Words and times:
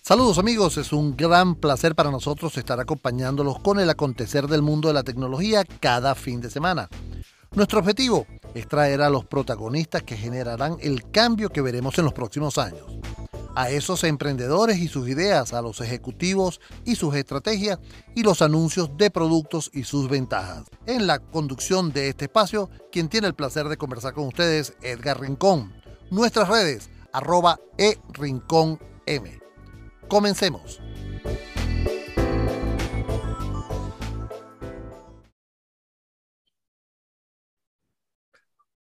Saludos 0.00 0.36
amigos, 0.38 0.76
es 0.76 0.92
un 0.92 1.16
gran 1.16 1.54
placer 1.54 1.94
para 1.94 2.10
nosotros 2.10 2.56
estar 2.58 2.78
acompañándolos 2.78 3.58
con 3.60 3.80
el 3.80 3.88
acontecer 3.88 4.48
del 4.48 4.60
mundo 4.60 4.88
de 4.88 4.94
la 4.94 5.02
tecnología 5.02 5.64
cada 5.80 6.14
fin 6.14 6.42
de 6.42 6.50
semana. 6.50 6.90
Nuestro 7.54 7.78
objetivo 7.78 8.26
es 8.54 8.68
traer 8.68 9.00
a 9.00 9.08
los 9.08 9.24
protagonistas 9.24 10.02
que 10.02 10.16
generarán 10.16 10.76
el 10.80 11.10
cambio 11.10 11.48
que 11.50 11.62
veremos 11.62 11.96
en 11.98 12.04
los 12.04 12.12
próximos 12.12 12.58
años. 12.58 12.84
A 13.56 13.70
esos 13.70 14.04
emprendedores 14.04 14.78
y 14.78 14.88
sus 14.88 15.08
ideas, 15.08 15.54
a 15.54 15.62
los 15.62 15.80
ejecutivos 15.80 16.60
y 16.84 16.96
sus 16.96 17.14
estrategias 17.14 17.78
y 18.14 18.24
los 18.24 18.42
anuncios 18.42 18.90
de 18.98 19.10
productos 19.10 19.70
y 19.72 19.84
sus 19.84 20.08
ventajas. 20.08 20.64
En 20.86 21.06
la 21.06 21.20
conducción 21.20 21.92
de 21.92 22.08
este 22.08 22.24
espacio, 22.26 22.68
quien 22.90 23.08
tiene 23.08 23.28
el 23.28 23.34
placer 23.34 23.68
de 23.68 23.76
conversar 23.76 24.12
con 24.12 24.26
ustedes, 24.26 24.74
Edgar 24.82 25.20
Rincón. 25.20 25.72
Nuestras 26.10 26.48
redes, 26.48 26.90
arroba 27.14 27.60
e 27.78 27.96
rincón 28.12 28.78
m. 29.06 29.40
Comencemos. 30.08 30.80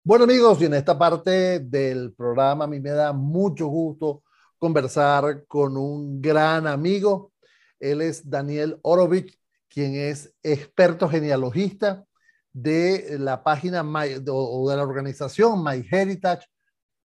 Bueno 0.03 0.25
amigos, 0.25 0.61
y 0.61 0.65
en 0.65 0.75
esta 0.75 0.99
parte 0.99 1.61
del 1.61 2.13
programa 2.15 2.65
a 2.65 2.67
mí 2.67 2.81
me 2.81 2.91
da 2.91 3.13
mucho 3.13 3.67
gusto 3.67 4.23
conversar 4.59 5.45
con 5.47 5.77
un 5.77 6.21
gran 6.21 6.67
amigo. 6.67 7.33
Él 7.79 8.01
es 8.01 8.29
Daniel 8.29 8.79
Orovich, 8.83 9.39
quien 9.69 9.95
es 9.95 10.35
experto 10.43 11.09
genealogista 11.09 12.05
de 12.51 13.19
la 13.19 13.45
página 13.45 13.83
o 13.83 14.71
de 14.71 14.77
la 14.77 14.83
organización 14.83 15.63
MyHeritage, 15.63 16.47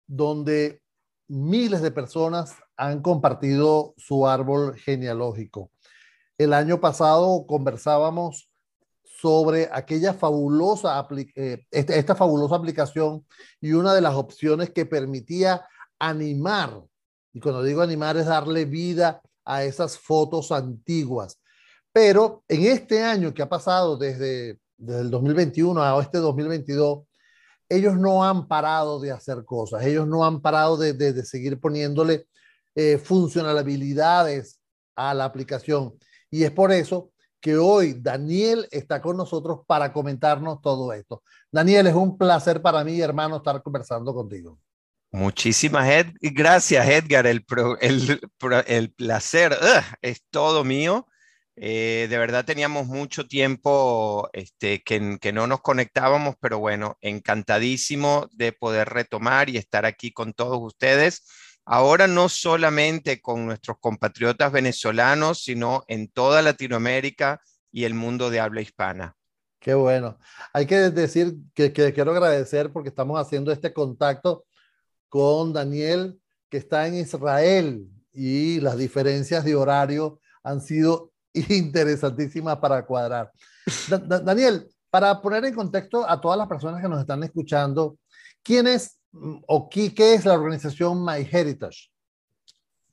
donde 0.08 0.82
miles 1.28 1.82
de 1.82 1.92
personas 1.92 2.56
han 2.78 3.02
compartido 3.02 3.94
su 3.98 4.28
árbol 4.28 4.76
genealógico. 4.78 5.72
El 6.38 6.54
año 6.54 6.80
pasado 6.80 7.46
conversábamos 7.48 8.50
sobre 9.04 9.70
aquella 9.72 10.14
fabulosa, 10.14 11.08
eh, 11.36 11.66
este, 11.72 11.98
esta 11.98 12.16
fabulosa 12.16 12.56
aplicación 12.56 13.26
y 13.62 13.72
una 13.72 13.94
de 13.94 14.02
las 14.02 14.16
opciones 14.16 14.70
que 14.72 14.86
permitía 14.86 15.66
animar, 15.98 16.84
y 17.34 17.40
cuando 17.40 17.64
digo 17.64 17.82
animar 17.82 18.18
es 18.18 18.26
darle 18.26 18.66
vida 18.66 19.22
a 19.46 19.64
esas 19.64 19.98
fotos 19.98 20.52
antiguas. 20.52 21.40
Pero 21.94 22.44
en 22.50 22.66
este 22.66 23.04
año 23.04 23.34
que 23.34 23.42
ha 23.42 23.50
pasado 23.50 23.98
desde, 23.98 24.60
desde 24.78 25.02
el 25.02 25.10
2021 25.10 25.82
a 25.82 26.02
este 26.02 26.18
2022, 26.18 27.06
ellos 27.70 27.96
no 27.98 28.24
han 28.24 28.48
parado 28.48 29.00
de 29.00 29.12
hacer 29.12 29.44
cosas, 29.46 29.84
ellos 29.86 30.08
no 30.08 30.26
han 30.26 30.42
parado 30.42 30.78
de, 30.78 31.26
seguir 31.26 31.60
poniéndole 31.60 32.28
eh, 32.76 32.98
funcionalidades 32.98 34.60
a 34.96 35.14
la 35.14 35.26
aplicación. 35.26 35.98
Y 36.30 36.44
es 36.44 36.52
por 36.52 36.72
eso 36.72 37.12
que 37.40 37.58
hoy 37.58 37.94
Daniel 37.94 38.68
está 38.72 39.02
con 39.02 39.18
nosotros 39.18 39.60
para 39.68 39.94
comentarnos 39.94 40.62
todo 40.62 40.92
esto. 40.94 41.24
Daniel, 41.52 41.88
es 41.88 41.94
un 41.94 42.18
placer 42.18 42.62
para 42.62 42.84
mí, 42.84 43.00
hermano, 43.00 43.38
estar 43.38 43.62
conversando 43.62 44.14
contigo. 44.14 44.60
Muchísimas 45.12 45.88
gracias, 46.20 46.88
Edgar. 46.90 47.26
El, 47.28 47.46
el, 47.80 48.20
el 48.68 48.92
placer 48.92 49.56
es 50.02 50.24
todo 50.30 50.64
mío. 50.64 51.08
Eh, 51.58 52.08
de 52.10 52.18
verdad 52.18 52.44
teníamos 52.44 52.88
mucho 52.88 53.28
tiempo 53.28 54.30
este, 54.34 54.84
que, 54.84 55.00
no 55.34 55.48
nos 55.48 55.62
conectábamos, 55.62 56.36
pero 56.40 56.60
bueno, 56.60 56.98
encantadísimo 57.02 58.28
de 58.34 58.52
poder 58.52 58.90
retomar 58.90 59.50
y 59.50 59.58
estar 59.58 59.86
aquí 59.86 60.12
con 60.12 60.34
todos 60.34 60.60
ustedes. 60.62 61.24
Ahora 61.64 62.08
no 62.08 62.30
solamente 62.30 63.22
con 63.22 63.46
nuestros 63.46 63.78
compatriotas 63.80 64.52
venezolanos, 64.52 65.44
sino 65.44 65.84
en 65.88 66.10
toda 66.10 66.42
Latinoamérica 66.42 67.42
y 67.72 67.86
el 67.86 67.94
mundo 67.94 68.30
de 68.30 68.40
habla 68.40 68.62
hispana. 68.62 69.16
Qué 69.60 69.74
bueno. 69.74 70.20
Hay 70.54 70.68
que 70.68 70.76
decir 70.92 71.38
que, 71.54 71.74
que 71.74 71.92
quiero 71.94 72.12
agradecer 72.12 72.72
porque 72.72 72.90
estamos 72.90 73.20
haciendo 73.20 73.52
este 73.52 73.74
contacto 73.74 74.46
con 75.10 75.54
Daniel, 75.54 76.20
que 76.50 76.58
está 76.58 76.86
en 76.88 76.96
Israel, 76.96 77.88
y 78.14 78.60
las 78.60 78.78
diferencias 78.78 79.44
de 79.44 79.56
horario 79.56 80.20
han 80.44 80.62
sido 80.62 81.12
interesantísima 81.50 82.60
para 82.60 82.86
cuadrar. 82.86 83.32
Daniel, 84.24 84.68
para 84.90 85.22
poner 85.22 85.44
en 85.46 85.54
contexto 85.54 86.10
a 86.10 86.20
todas 86.22 86.38
las 86.38 86.48
personas 86.48 86.82
que 86.82 86.88
nos 86.88 87.02
están 87.02 87.22
escuchando, 87.24 87.98
¿quién 88.42 88.68
es 88.68 88.98
mm, 89.12 89.40
o 89.48 89.70
qué, 89.70 89.92
es 90.14 90.26
la 90.26 90.34
organización 90.34 91.04
MyHeritage? 91.04 91.90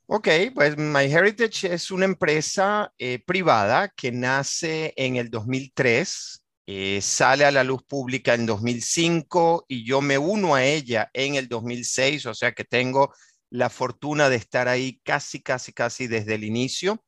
Ok, 0.06 0.28
pues 0.54 0.76
MyHeritage 0.76 1.72
es 1.72 1.90
una 1.90 2.04
empresa 2.04 2.92
eh, 2.98 3.22
privada 3.24 3.88
que 3.88 4.10
nace 4.10 4.92
en 4.96 5.16
el 5.16 5.30
2003, 5.30 6.42
eh, 6.66 7.00
sale 7.00 7.44
a 7.44 7.50
la 7.50 7.64
luz 7.64 7.82
pública 7.84 8.34
en 8.34 8.46
2005 8.46 9.66
y 9.68 9.84
yo 9.84 10.00
me 10.00 10.18
uno 10.18 10.54
a 10.54 10.64
ella 10.64 11.08
en 11.12 11.36
el 11.36 11.48
2006, 11.48 12.26
o 12.26 12.34
sea 12.34 12.52
que 12.52 12.64
tengo 12.64 13.14
la 13.48 13.70
fortuna 13.70 14.28
de 14.28 14.36
estar 14.36 14.66
ahí 14.66 15.00
casi, 15.04 15.40
casi, 15.40 15.72
casi 15.72 16.08
desde 16.08 16.34
el 16.34 16.44
inicio 16.44 17.02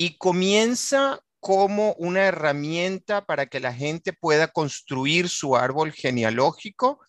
y 0.00 0.16
comienza 0.16 1.20
como 1.40 1.92
una 1.98 2.22
herramienta 2.22 3.26
para 3.26 3.44
que 3.44 3.60
la 3.60 3.74
gente 3.74 4.14
pueda 4.14 4.48
construir 4.48 5.28
su 5.28 5.56
árbol 5.56 5.92
genealógico 5.92 7.00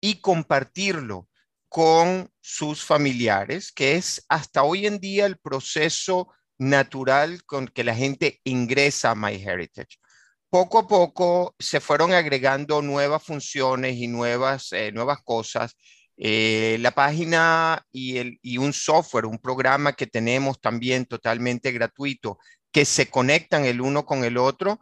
y 0.00 0.20
compartirlo 0.20 1.28
con 1.68 2.28
sus 2.40 2.82
familiares, 2.82 3.70
que 3.70 3.94
es 3.94 4.26
hasta 4.28 4.64
hoy 4.64 4.88
en 4.88 4.98
día 4.98 5.24
el 5.26 5.38
proceso 5.38 6.32
natural 6.58 7.44
con 7.44 7.68
que 7.68 7.84
la 7.84 7.94
gente 7.94 8.40
ingresa 8.42 9.12
a 9.12 9.14
MyHeritage. 9.14 10.00
Poco 10.50 10.80
a 10.80 10.88
poco 10.88 11.54
se 11.60 11.78
fueron 11.78 12.12
agregando 12.12 12.82
nuevas 12.82 13.22
funciones 13.22 13.94
y 13.98 14.08
nuevas, 14.08 14.72
eh, 14.72 14.90
nuevas 14.90 15.22
cosas. 15.22 15.76
Eh, 16.24 16.76
la 16.78 16.92
página 16.92 17.84
y, 17.90 18.38
y 18.48 18.56
un 18.56 18.72
software, 18.72 19.26
un 19.26 19.40
programa 19.40 19.94
que 19.94 20.06
tenemos 20.06 20.60
también 20.60 21.04
totalmente 21.04 21.72
gratuito, 21.72 22.38
que 22.70 22.84
se 22.84 23.10
conectan 23.10 23.64
el 23.64 23.80
uno 23.80 24.06
con 24.06 24.22
el 24.22 24.38
otro, 24.38 24.78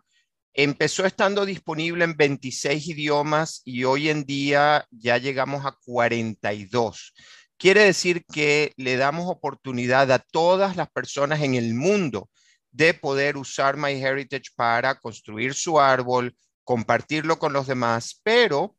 empezó 0.52 1.06
estando 1.06 1.46
disponible 1.46 2.04
en 2.04 2.14
26 2.14 2.88
idiomas 2.88 3.62
y 3.64 3.84
hoy 3.84 4.10
en 4.10 4.24
día 4.26 4.86
ya 4.90 5.16
llegamos 5.16 5.64
a 5.64 5.78
42. 5.82 7.14
Quiere 7.56 7.84
decir 7.84 8.26
que 8.30 8.74
le 8.76 8.98
damos 8.98 9.30
oportunidad 9.30 10.12
a 10.12 10.18
todas 10.18 10.76
las 10.76 10.90
personas 10.90 11.40
en 11.40 11.54
el 11.54 11.72
mundo 11.72 12.28
de 12.70 12.92
poder 12.92 13.38
usar 13.38 13.78
MyHeritage 13.78 14.50
para 14.56 15.00
construir 15.00 15.54
su 15.54 15.80
árbol, 15.80 16.36
compartirlo 16.64 17.38
con 17.38 17.54
los 17.54 17.66
demás, 17.66 18.20
pero 18.22 18.76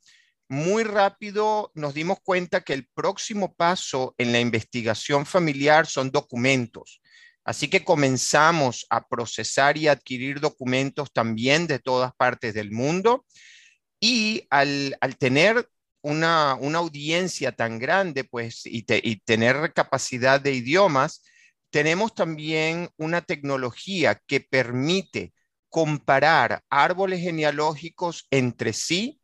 muy 0.52 0.84
rápido 0.84 1.72
nos 1.76 1.94
dimos 1.94 2.20
cuenta 2.22 2.60
que 2.60 2.74
el 2.74 2.86
próximo 2.94 3.56
paso 3.56 4.14
en 4.18 4.34
la 4.34 4.42
investigación 4.42 5.26
familiar 5.26 5.88
son 5.88 6.12
documentos. 6.12 7.02
Así 7.46 7.70
que 7.70 7.86
comenzamos 7.86 8.86
a 8.90 9.08
procesar 9.08 9.78
y 9.78 9.88
adquirir 9.88 10.42
documentos 10.42 11.14
también 11.14 11.68
de 11.68 11.80
todas 11.80 12.14
partes 12.16 12.54
del 12.54 12.70
mundo. 12.70 13.26
Y 14.02 14.46
al, 14.50 14.98
tener 15.18 15.70
una, 16.02 16.52
audiencia 16.52 17.54
tan 17.54 17.80
grande, 17.80 18.26
pues, 18.26 18.66
y, 18.66 18.84
y 18.90 19.22
tener 19.22 19.72
capacidad 19.72 20.42
de 20.42 20.52
idiomas, 20.52 21.24
tenemos 21.70 22.14
también 22.14 22.90
una 22.98 23.22
tecnología 23.22 24.22
que 24.28 24.42
permite 24.42 25.34
comparar 25.70 26.62
árboles 26.70 27.22
genealógicos 27.22 28.28
entre 28.32 28.74
sí 28.74 29.22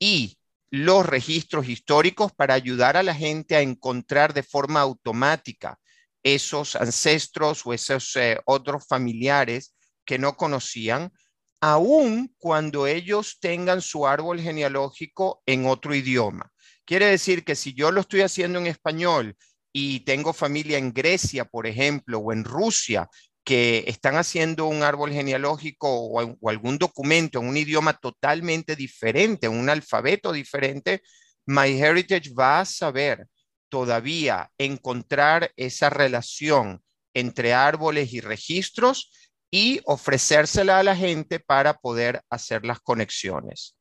y 0.00 0.36
los 0.70 1.06
registros 1.06 1.68
históricos 1.68 2.32
para 2.32 2.54
ayudar 2.54 2.96
a 2.96 3.02
la 3.02 3.14
gente 3.14 3.56
a 3.56 3.60
encontrar 3.60 4.34
de 4.34 4.42
forma 4.42 4.80
automática 4.80 5.78
esos 6.22 6.74
ancestros 6.74 7.64
o 7.64 7.72
esos 7.72 8.16
eh, 8.16 8.40
otros 8.46 8.86
familiares 8.86 9.74
que 10.04 10.18
no 10.18 10.36
conocían, 10.36 11.12
aun 11.60 12.34
cuando 12.38 12.86
ellos 12.86 13.38
tengan 13.40 13.80
su 13.80 14.06
árbol 14.06 14.40
genealógico 14.40 15.42
en 15.46 15.66
otro 15.66 15.94
idioma. 15.94 16.50
Quiere 16.84 17.06
decir 17.06 17.44
que 17.44 17.54
si 17.54 17.72
yo 17.72 17.90
lo 17.90 18.00
estoy 18.00 18.22
haciendo 18.22 18.58
en 18.58 18.66
español 18.66 19.36
y 19.72 20.00
tengo 20.00 20.32
familia 20.32 20.78
en 20.78 20.92
Grecia, 20.92 21.44
por 21.44 21.66
ejemplo, 21.66 22.18
o 22.18 22.32
en 22.32 22.44
Rusia, 22.44 23.08
que 23.44 23.84
están 23.86 24.16
haciendo 24.16 24.66
un 24.66 24.82
árbol 24.82 25.12
genealógico 25.12 25.88
o, 25.88 26.48
algún 26.48 26.78
documento 26.78 27.40
en 27.40 27.48
un 27.48 27.56
idioma 27.56 27.92
totalmente 27.92 28.74
diferente, 28.74 29.48
un 29.48 29.68
alfabeto 29.68 30.32
diferente, 30.32 31.02
MyHeritage 31.46 32.32
va 32.32 32.60
a 32.60 32.64
saber 32.64 33.26
todavía 33.68 34.50
encontrar 34.56 35.52
esa 35.56 35.90
relación 35.90 36.82
entre 37.12 37.52
árboles 37.52 38.12
y 38.12 38.20
registros 38.20 39.12
y 39.50 39.80
ofrecérsela 39.84 40.78
a 40.78 40.82
la 40.82 40.96
gente 40.96 41.38
para 41.38 41.74
poder 41.74 42.22
hacer 42.30 42.64
las 42.64 42.80
conexiones. 42.80 43.76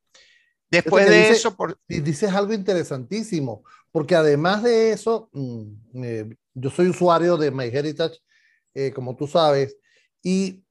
Después 0.69 1.07
de 1.07 1.29
eso... 1.29 1.55
Por... 1.55 1.79
Dices 1.87 2.31
algo 2.31 2.53
interesantísimo, 2.53 3.63
porque 3.91 4.15
además 4.15 4.63
de 4.63 4.91
eso, 4.91 5.29
mm, 5.31 6.03
eh, 6.03 6.35
yo 6.53 6.69
soy 6.69 6.87
usuario 6.89 7.37
de 7.37 7.51
MyHeritage, 7.51 8.19
eh, 8.73 8.91
como 8.91 9.15
tú 9.15 9.27
sabes, 9.27 9.77
y 10.21 10.63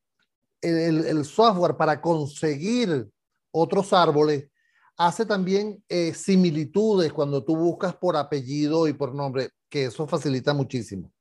el, 0.61 1.25
software 1.25 1.77
para 1.77 2.01
conseguir 2.01 3.09
otros 3.51 3.93
árboles 3.93 4.49
hace 4.97 5.27
también 5.27 5.83
eh, 5.89 6.15
similitudes 6.15 7.13
cuando 7.13 7.45
tú 7.45 7.57
buscas 7.57 7.95
por 7.97 8.17
apellido 8.17 8.87
y 8.87 8.93
por 8.93 9.15
nombre, 9.15 9.51
que 9.69 9.87
eso 9.87 10.07
facilita 10.07 10.55
muchísimo. 10.55 11.13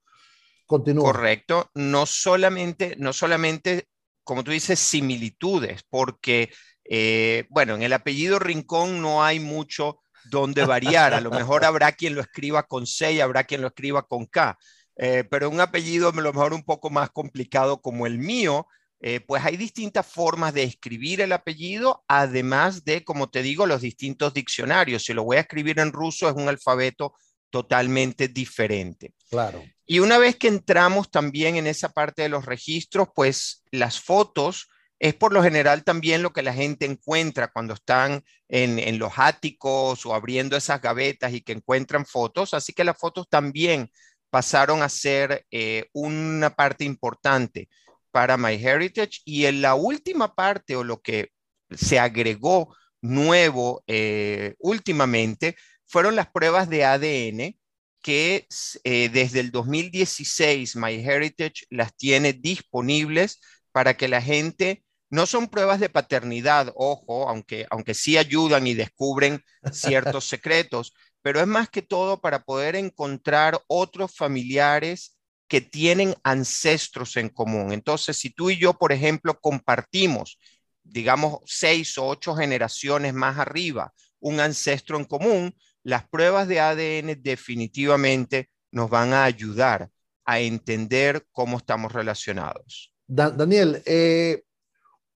Continúa. 0.68 1.04
Correcto. 1.04 1.70
No 1.74 2.06
solamente, 2.06 2.96
no 2.98 3.14
solamente, 3.14 3.88
como 4.24 4.44
tú 4.44 4.52
dices, 4.52 4.80
similitudes, 4.80 5.82
porque, 5.90 6.52
eh, 6.86 7.46
bueno, 7.50 7.76
en 7.76 7.82
el 7.82 7.94
apellido 7.94 8.40
Rincón 8.40 9.02
no 9.02 9.24
hay 9.24 9.40
mucho 9.40 10.02
donde 10.26 10.66
variar. 10.66 11.14
A 11.14 11.22
lo 11.22 11.32
mejor 11.32 11.66
habrá 11.66 11.92
quien 11.94 12.16
lo 12.16 12.22
escriba 12.22 12.64
con 12.64 12.86
C 12.86 13.14
y 13.14 13.20
habrá 13.22 13.44
quien 13.44 13.62
lo 13.62 13.68
escriba 13.68 14.04
con 14.04 14.26
K. 14.26 14.58
Eh, 14.98 15.24
pero 15.30 15.50
un 15.50 15.62
apellido 15.62 16.10
a 16.10 16.12
lo 16.14 16.34
mejor 16.34 16.54
un 16.54 16.64
poco 16.64 16.90
más 16.90 17.10
complicado 17.10 17.82
como 17.82 18.06
el 18.06 18.18
mío, 18.18 18.68
eh, 19.00 19.20
pues 19.20 19.44
hay 19.44 19.58
distintas 19.58 20.06
formas 20.06 20.54
de 20.54 20.64
escribir 20.64 21.22
el 21.22 21.32
apellido, 21.32 22.04
además 22.08 22.86
de, 22.86 23.04
como 23.04 23.30
te 23.30 23.42
digo, 23.42 23.66
los 23.66 23.82
distintos 23.82 24.34
diccionarios. 24.34 25.04
Si 25.04 25.14
lo 25.14 25.24
voy 25.24 25.38
a 25.38 25.42
escribir 25.42 25.80
en 25.80 25.92
ruso, 25.92 26.30
es 26.30 26.36
un 26.36 26.48
alfabeto 26.48 27.16
totalmente 27.50 28.28
diferente. 28.28 29.14
Claro. 29.30 29.64
Y 29.86 30.00
una 30.00 30.18
vez 30.18 30.36
que 30.36 30.48
entramos 30.48 31.10
también 31.10 31.56
en 31.56 31.68
esa 31.68 31.90
parte 31.90 32.22
de 32.22 32.30
los 32.30 32.46
registros, 32.46 33.10
pues 33.14 33.64
las 33.72 34.00
fotos 34.00 34.70
es 35.02 35.16
por 35.16 35.34
lo 35.34 35.42
general 35.42 35.84
también 35.84 36.22
lo 36.22 36.32
que 36.32 36.44
la 36.44 36.54
gente 36.54 36.86
encuentra 36.86 37.52
cuando 37.52 37.74
están 37.74 38.24
en, 38.48 39.00
los 39.00 39.14
áticos 39.18 40.06
o 40.06 40.14
abriendo 40.14 40.56
esas 40.56 40.80
gavetas 40.80 41.34
y 41.34 41.42
que 41.42 41.54
encuentran 41.54 42.06
fotos. 42.06 42.54
Así 42.54 42.72
que 42.72 42.84
las 42.84 43.00
fotos 43.00 43.28
también 43.28 43.92
pasaron 44.32 44.82
a 44.82 44.90
ser 44.90 45.46
eh, 45.52 45.86
una 45.94 46.56
parte 46.56 46.84
importante 46.86 47.70
para 48.12 48.38
MyHeritage. 48.38 49.22
Y 49.26 49.46
en 49.46 49.62
la 49.62 49.76
última 49.76 50.34
parte 50.34 50.76
o 50.76 50.84
lo 50.84 51.02
que 51.02 51.30
se 51.70 52.00
agregó 52.00 52.76
nuevo 53.02 53.84
eh, 53.88 54.56
últimamente 54.60 55.56
fueron 55.86 56.16
las 56.16 56.30
pruebas 56.32 56.70
de 56.70 56.86
ADN 56.86 57.56
que 58.02 58.48
eh, 58.84 59.10
desde 59.10 59.42
el 59.42 59.52
2016 59.52 60.76
MyHeritage 60.76 61.66
las 61.70 61.96
tiene 61.96 62.34
disponibles 62.34 63.40
para 63.72 63.96
que 63.96 64.08
la 64.08 64.22
gente 64.22 64.84
no 65.10 65.26
son 65.26 65.50
pruebas 65.50 65.80
de 65.82 65.90
paternidad, 65.90 66.72
ojo, 66.76 67.28
aunque, 67.30 67.68
aunque 67.70 67.94
sí 67.94 68.18
ayudan 68.18 68.66
y 68.66 68.74
descubren 68.74 69.44
ciertos 69.72 70.26
secretos, 70.30 70.94
pero 71.22 71.40
es 71.40 71.48
más 71.48 71.70
que 71.70 71.82
todo 71.82 72.20
para 72.20 72.44
poder 72.44 72.76
encontrar 72.76 73.62
otros 73.68 74.16
familiares 74.16 75.18
que 75.48 75.62
tienen 75.62 76.16
ancestros 76.24 77.18
en 77.18 77.30
común. 77.30 77.74
Entonces, 77.74 78.18
si 78.18 78.30
tú 78.30 78.50
y 78.50 78.58
yo, 78.58 78.74
por 78.74 78.92
ejemplo, 78.92 79.38
compartimos, 79.40 80.40
digamos, 80.84 81.40
seis 81.46 81.98
o 81.98 82.08
ocho 82.08 82.36
generaciones 82.36 83.14
más 83.14 83.38
arriba, 83.38 83.94
un 84.20 84.40
ancestro 84.40 84.98
en 84.98 85.06
común, 85.06 85.56
las 85.84 86.08
pruebas 86.08 86.48
de 86.48 86.60
ADN 86.60 87.22
definitivamente 87.22 88.50
nos 88.72 88.90
van 88.90 89.14
a 89.14 89.26
ayudar 89.26 89.90
a 90.26 90.40
entender 90.40 91.26
cómo 91.32 91.58
estamos 91.58 91.92
relacionados. 91.92 92.94
Daniel, 93.08 93.82
eh, 93.86 94.44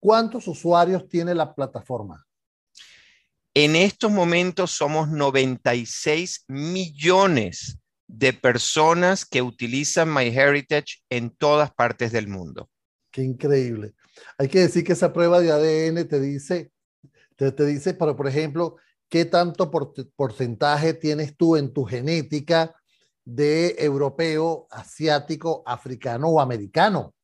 ¿Cuántos 0.05 0.47
usuarios 0.47 1.09
tiene 1.09 1.33
la 1.33 1.55
plataforma? 1.55 2.23
En 3.57 3.77
estos 3.77 4.11
momentos 4.11 4.71
somos 4.71 5.07
96 5.07 6.43
millones 6.49 7.79
de 8.05 8.33
personas 8.33 9.23
que 9.25 9.41
utilizan 9.41 10.13
MyHeritage 10.13 11.01
en 11.09 11.29
todas 11.29 11.73
partes 11.73 12.11
del 12.11 12.27
mundo. 12.27 12.69
Qué 13.11 13.21
increíble. 13.21 13.93
Hay 14.37 14.49
que 14.49 14.59
decir 14.59 14.83
que 14.83 14.91
esa 14.91 15.13
prueba 15.13 15.39
de 15.39 15.53
ADN 15.53 16.05
te 16.05 16.19
dice, 16.19 16.73
te, 17.37 17.65
dice, 17.65 17.93
pero 17.93 18.17
por 18.17 18.27
ejemplo, 18.27 18.75
qué 19.07 19.23
tanto 19.23 19.71
porcentaje 19.71 20.93
tienes 20.93 21.37
tú 21.37 21.55
en 21.55 21.71
tu 21.71 21.85
genética 21.85 22.75
de 23.23 23.77
europeo, 23.79 24.67
asiático, 24.69 25.63
africano 25.65 26.27
o 26.27 26.41
americano. 26.41 27.15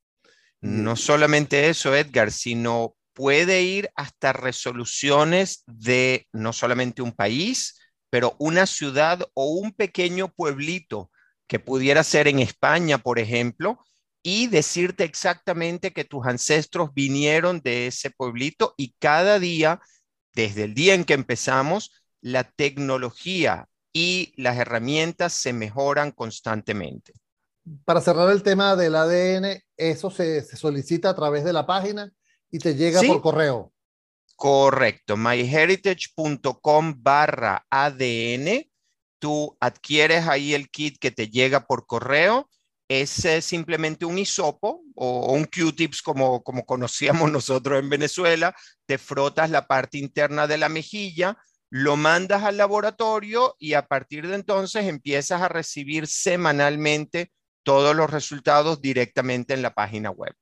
No 0.61 0.95
solamente 0.95 1.67
eso, 1.67 1.93
Edgar, 1.93 2.31
sino 2.31 2.95
puede 3.13 3.61
ir 3.63 3.89
hasta 3.95 4.33
resoluciones 4.33 5.63
de 5.67 6.27
no 6.31 6.53
solamente 6.53 7.01
un 7.01 7.11
país, 7.11 7.79
pero 8.09 8.35
una 8.39 8.65
ciudad 8.65 9.21
o 9.33 9.51
un 9.51 9.71
pequeño 9.71 10.33
pueblito 10.33 11.11
que 11.47 11.59
pudiera 11.59 12.03
ser 12.03 12.27
en 12.27 12.39
España, 12.39 12.97
por 12.97 13.19
ejemplo, 13.19 13.79
y 14.23 14.47
decirte 14.47 15.03
exactamente 15.03 15.93
que 15.93 16.05
tus 16.05 16.25
ancestros 16.25 16.93
vinieron 16.93 17.59
de 17.61 17.87
ese 17.87 18.11
pueblito 18.11 18.73
y 18.77 18.93
cada 18.99 19.39
día, 19.39 19.81
desde 20.33 20.63
el 20.63 20.73
día 20.73 20.93
en 20.93 21.05
que 21.05 21.13
empezamos, 21.13 21.91
la 22.21 22.43
tecnología 22.43 23.67
y 23.93 24.33
las 24.37 24.57
herramientas 24.57 25.33
se 25.33 25.53
mejoran 25.53 26.11
constantemente. 26.11 27.13
Para 27.85 28.01
cerrar 28.01 28.29
el 28.31 28.43
tema 28.43 28.75
del 28.75 28.95
ADN, 28.95 29.61
eso 29.77 30.09
se, 30.09 30.43
solicita 30.43 31.09
a 31.09 31.15
través 31.15 31.43
de 31.43 31.53
la 31.53 31.65
página 31.65 32.11
y 32.51 32.59
te 32.59 32.75
llega 32.75 33.01
por 33.01 33.21
correo. 33.21 33.73
Correcto, 34.35 35.17
myheritage.com 35.17 36.95
barra 36.97 37.65
ADN. 37.69 38.69
Tú 39.19 39.55
adquieres 39.59 40.27
ahí 40.27 40.53
el 40.53 40.69
kit 40.69 40.97
que 40.99 41.11
te 41.11 41.29
llega 41.29 41.65
por 41.65 41.85
correo. 41.85 42.49
Es 42.87 43.25
simplemente 43.41 44.03
un 44.03 44.17
hisopo 44.17 44.83
o 44.95 45.31
un 45.33 45.45
Q-tips 45.45 46.01
como, 46.01 46.43
como 46.43 46.65
conocíamos 46.65 47.31
nosotros 47.31 47.79
en 47.79 47.89
Venezuela. 47.89 48.53
Te 48.85 48.97
frotas 48.97 49.49
la 49.49 49.67
parte 49.67 49.97
interna 49.97 50.47
de 50.47 50.57
la 50.57 50.69
mejilla, 50.69 51.37
lo 51.69 51.95
mandas 51.95 52.43
al 52.43 52.57
laboratorio 52.57 53.55
y 53.59 53.73
a 53.73 53.87
partir 53.87 54.27
de 54.27 54.35
entonces 54.35 54.85
empiezas 54.85 55.41
a 55.41 55.47
recibir 55.47 56.07
semanalmente 56.07 57.31
todos 57.63 57.95
los 57.95 58.09
resultados 58.09 58.81
directamente 58.81 59.53
en 59.53 59.61
la 59.61 59.73
página 59.73 60.09
web. 60.09 60.33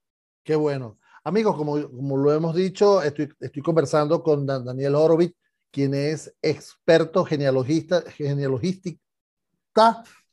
Qué 0.44 0.56
bueno. 0.56 0.99
Amigos, 1.24 1.56
como, 1.56 1.90
como 1.90 2.18
lo 2.18 2.34
hemos 2.34 2.56
dicho, 2.56 3.02
estoy, 3.02 3.30
estoy 3.40 3.62
conversando 3.62 4.24
con 4.24 4.46
Daniel 4.46 4.96
Horowitz, 4.96 5.36
quien 5.72 5.94
es 5.94 6.34
experto 6.42 7.26
genealogista, 7.26 8.04
genealogista 8.12 8.90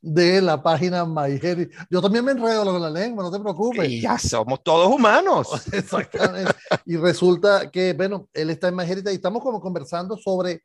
de 0.00 0.41
la 0.41 0.62
página 0.62 1.05
MyHeritage. 1.05 1.71
Yo 1.91 2.00
también 2.00 2.25
me 2.25 2.33
enredo 2.33 2.65
con 2.65 2.81
la 2.81 2.90
lengua, 2.90 3.25
no 3.25 3.31
te 3.31 3.38
preocupes. 3.38 3.88
Y 3.88 4.00
ya 4.00 4.19
somos 4.19 4.62
todos 4.62 4.93
humanos. 4.93 5.49
Exactamente. 5.73 6.52
y 6.85 6.97
resulta 6.97 7.71
que, 7.71 7.93
bueno, 7.93 8.28
él 8.33 8.50
está 8.50 8.69
en 8.69 8.76
MyHeritage 8.76 9.12
y 9.12 9.16
estamos 9.16 9.43
como 9.43 9.61
conversando 9.61 10.16
sobre 10.16 10.62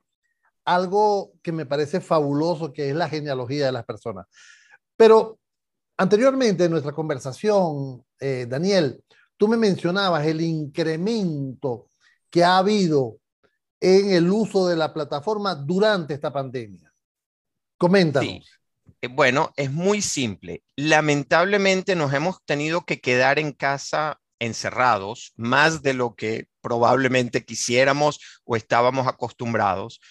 algo 0.66 1.34
que 1.42 1.52
me 1.52 1.66
parece 1.66 2.00
fabuloso, 2.00 2.72
que 2.72 2.90
es 2.90 2.96
la 2.96 3.10
genealogía 3.10 3.66
de 3.66 3.72
las 3.72 3.86
personas. 3.86 4.26
Pero 4.96 5.40
Anteriormente 6.02 6.66
en 6.66 6.72
nuestra 6.72 6.94
conversación, 6.94 8.04
eh, 8.20 8.48
Daniel, 8.50 9.04
tú 9.42 9.48
me 9.48 9.58
mencionabas 9.58 10.24
el 10.28 10.40
incremento 10.40 11.88
que 12.30 12.44
ha 12.44 12.60
habido 12.60 13.18
en 13.80 14.12
el 14.12 14.30
uso 14.30 14.68
de 14.68 14.76
la 14.76 14.94
plataforma 14.94 15.56
durante 15.56 16.14
esta 16.14 16.32
pandemia. 16.32 16.94
Coméntanos. 17.76 18.48
Eh, 19.02 19.08
bueno, 19.08 19.52
es 19.56 19.72
muy 19.72 20.04
simple. 20.04 20.62
Lamentablemente 20.76 21.96
nos 21.96 22.14
hemos 22.14 22.44
tenido 22.46 22.86
que 22.86 23.02
quedar 23.02 23.40
en 23.40 23.52
casa 23.52 24.22
encerrados 24.38 25.34
más 25.38 25.82
de 25.82 25.96
lo 25.96 26.14
que 26.14 26.48
probablemente 26.62 27.44
quisiéramos 27.44 28.20
o 28.44 28.56
estábamos 28.56 29.08
acostumbrados, 29.08 30.02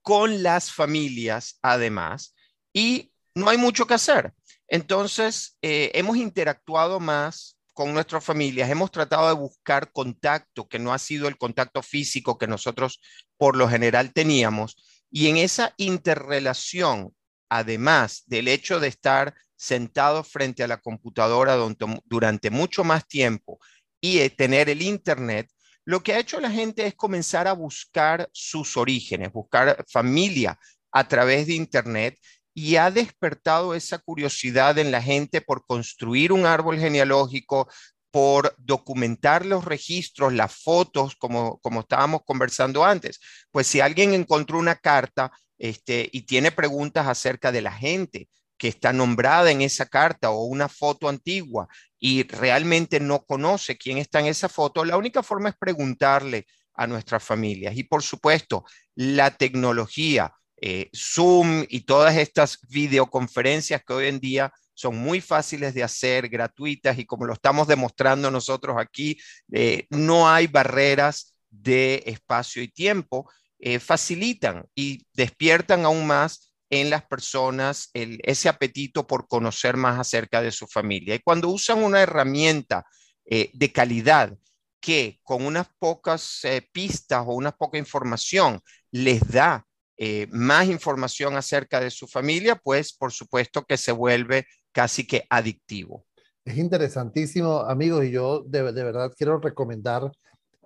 con 0.00 0.42
las 0.42 0.72
familias 0.72 1.58
además, 1.60 2.34
y 2.72 3.12
no 3.34 3.50
hay 3.50 3.58
mucho 3.58 3.86
que 3.86 3.92
hacer. 3.92 4.32
Entonces, 4.66 5.58
eh, 5.60 5.90
hemos 5.92 6.16
interactuado 6.16 7.00
más 7.00 7.57
con 7.78 7.94
nuestras 7.94 8.24
familias, 8.24 8.68
hemos 8.70 8.90
tratado 8.90 9.28
de 9.28 9.34
buscar 9.34 9.92
contacto, 9.92 10.66
que 10.66 10.80
no 10.80 10.92
ha 10.92 10.98
sido 10.98 11.28
el 11.28 11.38
contacto 11.38 11.80
físico 11.80 12.36
que 12.36 12.48
nosotros 12.48 13.00
por 13.36 13.54
lo 13.54 13.68
general 13.68 14.12
teníamos. 14.12 14.76
Y 15.12 15.28
en 15.28 15.36
esa 15.36 15.74
interrelación, 15.76 17.14
además 17.48 18.24
del 18.26 18.48
hecho 18.48 18.80
de 18.80 18.88
estar 18.88 19.32
sentado 19.54 20.24
frente 20.24 20.64
a 20.64 20.66
la 20.66 20.78
computadora 20.78 21.56
durante 22.04 22.50
mucho 22.50 22.82
más 22.82 23.06
tiempo 23.06 23.60
y 24.00 24.28
tener 24.30 24.68
el 24.70 24.82
Internet, 24.82 25.48
lo 25.84 26.02
que 26.02 26.14
ha 26.14 26.18
hecho 26.18 26.40
la 26.40 26.50
gente 26.50 26.84
es 26.84 26.96
comenzar 26.96 27.46
a 27.46 27.52
buscar 27.52 28.28
sus 28.32 28.76
orígenes, 28.76 29.30
buscar 29.30 29.84
familia 29.88 30.58
a 30.90 31.06
través 31.06 31.46
de 31.46 31.54
Internet 31.54 32.18
y 32.58 32.74
ha 32.74 32.90
despertado 32.90 33.72
esa 33.72 33.98
curiosidad 33.98 34.78
en 34.78 34.90
la 34.90 35.00
gente 35.00 35.40
por 35.40 35.64
construir 35.64 36.32
un 36.32 36.44
árbol 36.44 36.76
genealógico, 36.76 37.68
por 38.10 38.52
documentar 38.58 39.46
los 39.46 39.64
registros, 39.64 40.32
las 40.32 40.56
fotos, 40.56 41.14
como, 41.14 41.58
como 41.60 41.80
estábamos 41.80 42.22
conversando 42.24 42.84
antes. 42.84 43.20
Pues 43.52 43.68
si 43.68 43.80
alguien 43.80 44.12
encontró 44.12 44.58
una 44.58 44.74
carta 44.74 45.30
este, 45.56 46.08
y 46.12 46.22
tiene 46.22 46.50
preguntas 46.50 47.06
acerca 47.06 47.52
de 47.52 47.62
la 47.62 47.70
gente 47.70 48.28
que 48.56 48.66
está 48.66 48.92
nombrada 48.92 49.52
en 49.52 49.62
esa 49.62 49.86
carta 49.86 50.30
o 50.30 50.42
una 50.46 50.68
foto 50.68 51.08
antigua 51.08 51.68
y 52.00 52.24
realmente 52.24 52.98
no 52.98 53.24
conoce 53.24 53.78
quién 53.78 53.98
está 53.98 54.18
en 54.18 54.26
esa 54.26 54.48
foto, 54.48 54.84
la 54.84 54.96
única 54.96 55.22
forma 55.22 55.50
es 55.50 55.56
preguntarle 55.56 56.44
a 56.74 56.88
nuestras 56.88 57.22
familias. 57.22 57.76
Y 57.76 57.84
por 57.84 58.02
supuesto, 58.02 58.64
la 58.96 59.30
tecnología, 59.30 60.32
eh, 60.60 60.90
Zoom 60.92 61.64
y 61.68 61.82
todas 61.82 62.16
estas 62.16 62.58
videoconferencias 62.68 63.82
que 63.84 63.92
hoy 63.92 64.06
en 64.08 64.18
día 64.18 64.52
son 64.74 64.96
muy 64.96 65.20
fáciles 65.20 65.72
de 65.72 65.84
hacer, 65.84 66.28
gratuitas 66.28 66.98
y 66.98 67.04
como 67.04 67.26
lo 67.26 67.32
estamos 67.32 67.68
demostrando 67.68 68.30
nosotros 68.30 68.76
aquí, 68.78 69.18
eh, 69.52 69.86
no 69.90 70.28
hay 70.28 70.48
barreras 70.48 71.36
de 71.50 72.02
espacio 72.06 72.60
y 72.62 72.68
tiempo, 72.68 73.30
eh, 73.60 73.78
facilitan 73.78 74.64
y 74.74 75.06
despiertan 75.12 75.84
aún 75.84 76.06
más 76.06 76.52
en 76.70 76.90
las 76.90 77.04
personas 77.04 77.90
ese 77.94 78.48
apetito 78.48 79.06
por 79.06 79.26
conocer 79.26 79.76
más 79.76 79.98
acerca 79.98 80.42
de 80.42 80.52
su 80.52 80.66
familia. 80.66 81.14
Y 81.14 81.20
cuando 81.20 81.48
usan 81.48 81.82
una 81.82 82.02
herramienta 82.02 82.84
de 83.24 83.72
calidad 83.72 84.36
que 84.80 85.18
con 85.22 85.46
unas 85.46 85.66
pocas 85.78 86.42
pistas 86.72 87.24
o 87.26 87.32
una 87.32 87.52
poca 87.52 87.78
información 87.78 88.60
les 88.90 89.26
da 89.28 89.67
eh, 90.00 90.28
más 90.30 90.68
información 90.68 91.34
acerca 91.36 91.80
de 91.80 91.90
su 91.90 92.06
familia, 92.06 92.54
pues 92.54 92.92
por 92.92 93.12
supuesto 93.12 93.64
que 93.64 93.76
se 93.76 93.90
vuelve 93.90 94.46
casi 94.70 95.04
que 95.04 95.26
adictivo. 95.28 96.06
Es 96.44 96.56
interesantísimo, 96.56 97.62
amigos, 97.62 98.04
y 98.04 98.12
yo 98.12 98.44
de, 98.46 98.62
verdad 98.62 99.12
quiero 99.18 99.40
recomendar 99.40 100.08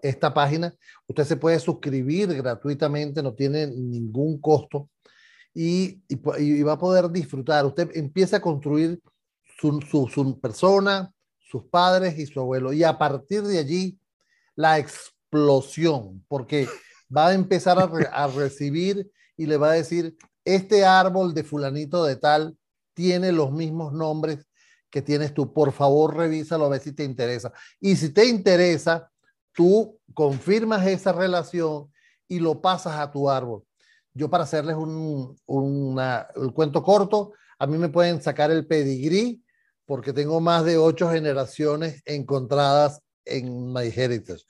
esta 0.02 0.34
página. 0.34 0.74
Usted 1.08 1.24
se 1.24 1.36
puede 1.36 1.58
suscribir 1.60 2.34
gratuitamente, 2.34 3.22
no 3.22 3.32
tiene 3.32 3.68
ningún 3.68 4.38
costo 4.38 4.90
y, 5.54 6.02
va 6.62 6.72
a 6.72 6.78
poder 6.78 7.10
disfrutar. 7.10 7.64
Usted 7.64 7.90
empieza 7.94 8.36
a 8.36 8.42
construir 8.42 9.00
su, 9.58 9.80
su, 9.80 10.38
persona, 10.40 11.10
sus 11.38 11.64
padres 11.64 12.18
y 12.18 12.26
su 12.26 12.38
abuelo, 12.38 12.74
y 12.74 12.84
a 12.84 12.98
partir 12.98 13.44
de 13.44 13.58
allí 13.58 13.98
la 14.56 14.78
explosión, 14.78 16.22
porque 16.28 16.68
va 17.14 17.28
a 17.28 17.34
empezar 17.34 17.78
a, 17.78 17.84
a 18.12 18.26
recibir 18.26 19.10
y 19.36 19.46
le 19.46 19.56
va 19.56 19.70
a 19.70 19.74
decir, 19.74 20.16
este 20.44 20.84
árbol 20.84 21.34
de 21.34 21.44
fulanito 21.44 22.04
de 22.04 22.16
tal 22.16 22.56
tiene 22.94 23.32
los 23.32 23.52
mismos 23.52 23.92
nombres 23.92 24.46
que 24.90 25.02
tienes 25.02 25.32
tú. 25.32 25.52
Por 25.52 25.72
favor, 25.72 26.16
revísalo 26.16 26.66
a 26.66 26.68
ver 26.68 26.80
si 26.80 26.92
te 26.92 27.04
interesa. 27.04 27.52
Y 27.80 27.96
si 27.96 28.10
te 28.10 28.26
interesa, 28.26 29.10
tú 29.52 29.98
confirmas 30.14 30.86
esa 30.86 31.12
relación 31.12 31.90
y 32.28 32.38
lo 32.38 32.60
pasas 32.60 32.98
a 32.98 33.10
tu 33.10 33.28
árbol. 33.28 33.64
Yo 34.14 34.28
para 34.28 34.44
hacerles 34.44 34.76
un, 34.76 35.36
cuento 36.54 36.82
corto, 36.82 37.32
a 37.58 37.66
mí 37.66 37.78
me 37.78 37.88
pueden 37.88 38.20
sacar 38.20 38.50
el 38.50 38.66
pedigrí 38.66 39.42
porque 39.86 40.12
tengo 40.12 40.40
más 40.40 40.64
de 40.64 40.76
ocho 40.76 41.10
generaciones 41.10 42.02
encontradas 42.04 43.00
en 43.24 43.72
MyHeritage. 43.72 44.44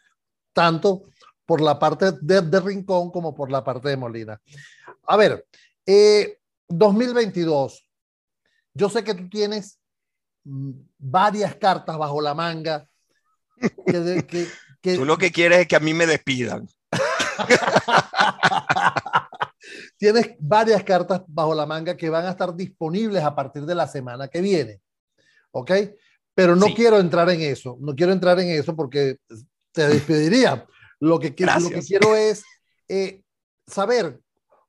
Tanto 0.53 1.05
por 1.53 1.61
la 1.61 1.79
parte 1.79 2.13
de, 2.23 2.61
Rincón 2.61 3.11
como 3.11 3.35
por 3.35 3.51
la 3.51 3.63
parte 3.63 3.91
de 3.91 3.99
Molina. 3.99 4.41
A 5.07 5.19
ver, 5.19 5.47
2022. 6.67 7.75
Eh, 7.75 7.79
Yo 8.73 8.89
sé 8.89 9.05
que 9.05 9.13
tú 9.13 9.29
tienes 9.29 9.79
mm, 10.45 10.71
varias 10.97 11.55
cartas 11.57 11.99
bajo 11.99 12.23
la 12.23 12.33
manga. 12.33 12.89
Que, 14.81 14.97
tú 14.97 15.05
lo 15.05 15.19
que 15.19 15.31
quieres 15.31 15.59
es 15.59 15.69
que 15.69 15.77
a 15.77 15.81
mí 15.81 15.93
me 15.93 16.07
despidan. 16.07 16.67
tienes 19.99 20.31
varias 20.39 20.83
cartas 20.85 21.21
bajo 21.27 21.55
la 21.55 21.67
manga 21.67 21.99
que 21.99 22.09
van 22.09 22.25
a 22.25 22.31
estar 22.31 22.57
disponibles 22.57 23.23
a 23.23 23.35
partir 23.35 23.67
de 23.67 23.75
la 23.75 23.87
semana 23.87 24.27
que 24.27 24.41
viene. 24.41 24.81
¿Ok? 25.51 25.71
Pero 26.35 26.57
no 26.57 26.69
quiero 26.75 26.99
entrar 26.99 27.29
en 27.29 27.43
eso. 27.43 27.77
No 27.79 27.95
quiero 27.95 28.15
entrar 28.15 28.41
en 28.41 28.49
eso 28.49 28.75
porque 28.75 29.19
te 29.71 29.89
despediría. 29.89 30.67
Lo 31.03 31.19
que, 31.19 31.35
quiero, 31.35 31.59
lo 31.59 31.69
que 31.69 31.81
quiero 31.81 32.15
es 32.15 32.45
eh, 32.87 33.23
saber 33.67 34.21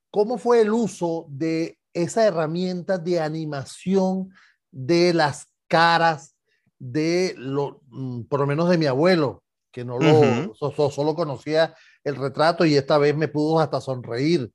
cómo 0.10 0.40
fue 0.40 0.62
el 0.62 0.72
uso 0.72 1.28
de 1.30 1.78
esa 1.94 2.26
herramienta 2.26 2.98
de 2.98 3.20
animación 3.20 4.34
de 4.72 5.14
las 5.14 5.46
caras 5.68 6.36
de 6.80 7.36
lo, 7.38 7.82
mm, 7.86 8.24
por 8.24 8.40
lo 8.40 8.48
menos 8.48 8.68
de 8.68 8.80
mi 8.80 8.88
abuelo, 8.88 9.44
que 9.72 9.86
no 9.86 10.00
lo, 10.00 10.56
solo 10.56 11.14
conocía 11.14 11.76
el 12.04 12.16
retrato 12.16 12.66
y 12.66 12.78
esta 12.78 12.98
vez 12.98 13.16
me 13.16 13.28
pudo 13.28 13.60
hasta 13.60 13.80
sonreír. 13.80 14.52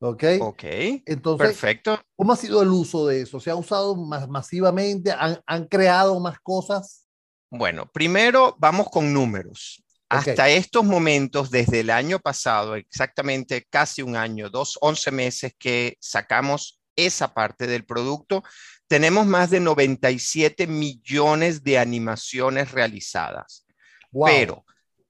¿Ok? 0.00 0.24
Ok. 0.42 0.64
Entonces, 1.06 1.46
perfecto. 1.48 1.98
¿Cómo 2.16 2.34
ha 2.34 2.36
sido 2.36 2.60
el 2.60 2.68
uso 2.68 3.06
de 3.06 3.22
eso? 3.22 3.40
¿Se 3.40 3.50
ha 3.50 3.56
usado 3.56 3.96
más 3.96 4.28
masivamente? 4.28 5.10
¿Han, 5.10 5.40
han 5.46 5.68
creado 5.68 6.20
más 6.20 6.38
cosas? 6.40 7.06
Bueno, 7.50 7.90
primero 7.90 8.54
vamos 8.58 8.90
con 8.90 9.10
números. 9.10 9.83
Hasta 10.14 10.48
estos 10.48 10.84
momentos, 10.84 11.50
desde 11.50 11.80
el 11.80 11.90
año 11.90 12.18
pasado, 12.18 12.76
exactamente 12.76 13.66
casi 13.68 14.02
un 14.02 14.16
año, 14.16 14.50
dos, 14.50 14.78
once 14.80 15.10
meses 15.10 15.54
que 15.58 15.96
sacamos 16.00 16.80
esa 16.96 17.34
parte 17.34 17.66
del 17.66 17.84
producto, 17.84 18.42
tenemos 18.86 19.26
más 19.26 19.50
de 19.50 19.60
97 19.60 20.66
millones 20.66 21.64
de 21.64 21.78
animaciones 21.78 22.72
realizadas. 22.72 23.66
Pero 24.24 24.64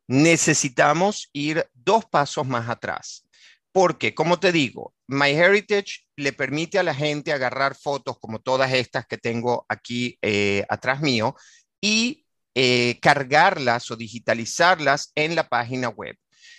necesitamos 0.06 1.28
ir 1.32 1.68
dos 1.73 2.04
pasos 2.06 2.46
más 2.46 2.68
atrás. 2.68 3.26
Porque, 3.73 4.14
como 4.14 4.38
te 4.38 4.52
digo, 4.52 4.94
MyHeritage 5.08 6.06
le 6.16 6.32
permite 6.32 6.78
a 6.78 6.84
la 6.84 6.94
gente 6.94 7.32
agarrar 7.32 7.75
fotos 7.75 8.18
como 8.20 8.38
todas 8.38 8.73
estas 8.73 9.06
que 9.06 9.18
tengo 9.18 9.66
aquí 9.68 10.16
eh, 10.23 10.64
atrás 10.68 11.00
mío 11.00 11.34
y 11.80 12.24
eh, 12.54 12.99
cargarlas 13.00 13.90
o 13.90 13.96
digitalizarlas 13.96 15.12
en 15.14 15.34
la 15.34 15.49
página 15.49 15.88
web. 15.88 16.16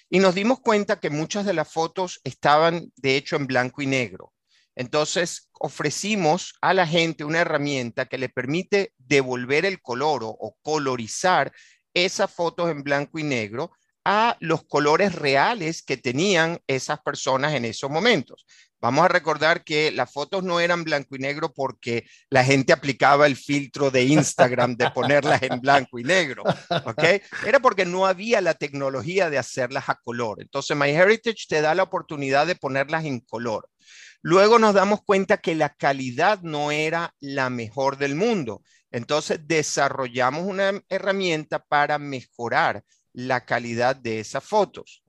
Y 0.09 0.19
nos 0.19 0.35
dimos 0.35 0.59
cuenta 0.59 0.99
que 0.99 1.09
muchas 1.09 1.45
de 1.45 1.53
las 1.53 1.71
fotos 1.71 2.21
estaban, 2.23 2.91
de 2.95 3.17
hecho, 3.17 3.35
en 3.35 3.47
blanco 3.47 3.81
y 3.81 3.87
negro. 3.87 4.33
Entonces, 4.75 5.49
ofrecimos 5.53 6.53
a 6.61 6.73
la 6.73 6.85
gente 6.85 7.23
una 7.23 7.39
herramienta 7.39 8.05
que 8.05 8.17
le 8.17 8.29
permite 8.29 8.93
devolver 8.97 9.65
el 9.65 9.81
color 9.81 10.21
o 10.23 10.57
colorizar 10.61 11.53
esas 11.93 12.31
fotos 12.31 12.69
en 12.69 12.83
blanco 12.83 13.17
y 13.17 13.23
negro 13.23 13.71
a 14.03 14.37
los 14.39 14.63
colores 14.65 15.15
reales 15.15 15.81
que 15.81 15.97
tenían 15.97 16.59
esas 16.67 16.99
personas 17.01 17.53
en 17.53 17.65
esos 17.65 17.89
momentos. 17.89 18.45
Vamos 18.85 19.05
a 19.05 19.07
recordar 19.07 19.63
que 19.63 19.89
las 19.89 20.13
fotos 20.13 20.43
no 20.43 20.59
eran 20.59 20.83
blanco 20.83 21.15
y 21.15 21.17
negro 21.17 21.51
porque 21.51 22.05
la 22.29 22.43
gente 22.43 22.71
aplicaba 22.71 23.25
el 23.25 23.35
filtro 23.35 23.89
de 23.89 24.03
Instagram 24.03 24.75
de 24.75 24.91
ponerlas 24.91 25.41
en 25.41 25.59
blanco 25.59 25.97
y 25.97 26.03
negro, 26.03 26.43
¿ok? 26.69 27.03
Era 27.47 27.59
porque 27.59 27.83
no 27.83 28.05
había 28.05 28.41
la 28.41 28.53
tecnología 28.53 29.31
de 29.31 29.39
hacerlas 29.39 29.89
a 29.89 29.95
color. 29.95 30.39
Entonces, 30.39 30.77
MyHeritage 30.77 31.47
te 31.49 31.61
da 31.61 31.73
la 31.73 31.81
oportunidad 31.81 32.45
de 32.45 32.53
ponerlas 32.53 33.05
en 33.05 33.21
color. 33.21 33.67
Luego 34.21 34.59
nos 34.59 34.75
damos 34.75 35.03
cuenta 35.03 35.37
que 35.37 35.55
la 35.55 35.73
calidad 35.73 36.41
no 36.43 36.69
era 36.69 37.15
la 37.19 37.49
mejor 37.49 37.97
del 37.97 38.13
mundo. 38.13 38.61
Entonces, 38.91 39.39
desarrollamos 39.47 40.43
una 40.43 40.79
herramienta 40.89 41.57
para 41.57 41.97
mejorar 41.97 42.83
la 43.13 43.45
calidad 43.45 43.95
de 43.95 44.19
esas 44.19 44.43
fotos. 44.43 45.04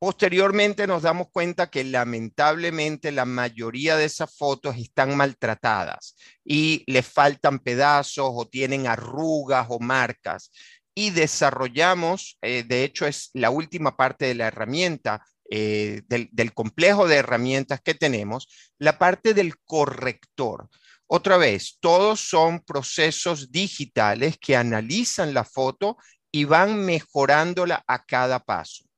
Posteriormente 0.00 0.86
nos 0.86 1.02
damos 1.02 1.26
cuenta 1.30 1.70
que 1.70 1.84
lamentablemente 1.84 3.12
la 3.12 3.26
mayoría 3.26 3.98
de 3.98 4.06
esas 4.06 4.34
fotos 4.34 4.78
están 4.78 5.14
maltratadas 5.14 6.16
y 6.42 6.84
le 6.86 7.02
faltan 7.02 7.58
pedazos 7.58 8.30
o 8.32 8.48
tienen 8.48 8.86
arrugas 8.86 9.66
o 9.68 9.78
marcas. 9.78 10.52
Y 10.94 11.10
desarrollamos, 11.10 12.38
eh, 12.40 12.64
de 12.66 12.84
hecho 12.84 13.06
es 13.06 13.28
la 13.34 13.50
última 13.50 13.94
parte 13.94 14.24
de 14.24 14.34
la 14.36 14.46
herramienta, 14.46 15.22
eh, 15.50 16.00
del 16.08 16.54
complejo 16.54 17.06
de 17.06 17.16
herramientas 17.16 17.82
que 17.82 17.92
tenemos, 17.92 18.48
la 18.78 18.96
parte 18.98 19.34
del 19.34 19.58
corrector. 19.66 20.70
Otra 21.08 21.36
vez, 21.36 21.76
todos 21.78 22.20
son 22.20 22.60
procesos 22.60 23.52
digitales 23.52 24.38
que 24.40 24.56
analizan 24.56 25.34
la 25.34 25.44
foto 25.44 25.98
y 26.32 26.44
van 26.44 26.86
mejorándola 26.86 27.84
a 27.86 28.02
cada 28.06 28.38
paso. 28.38 28.89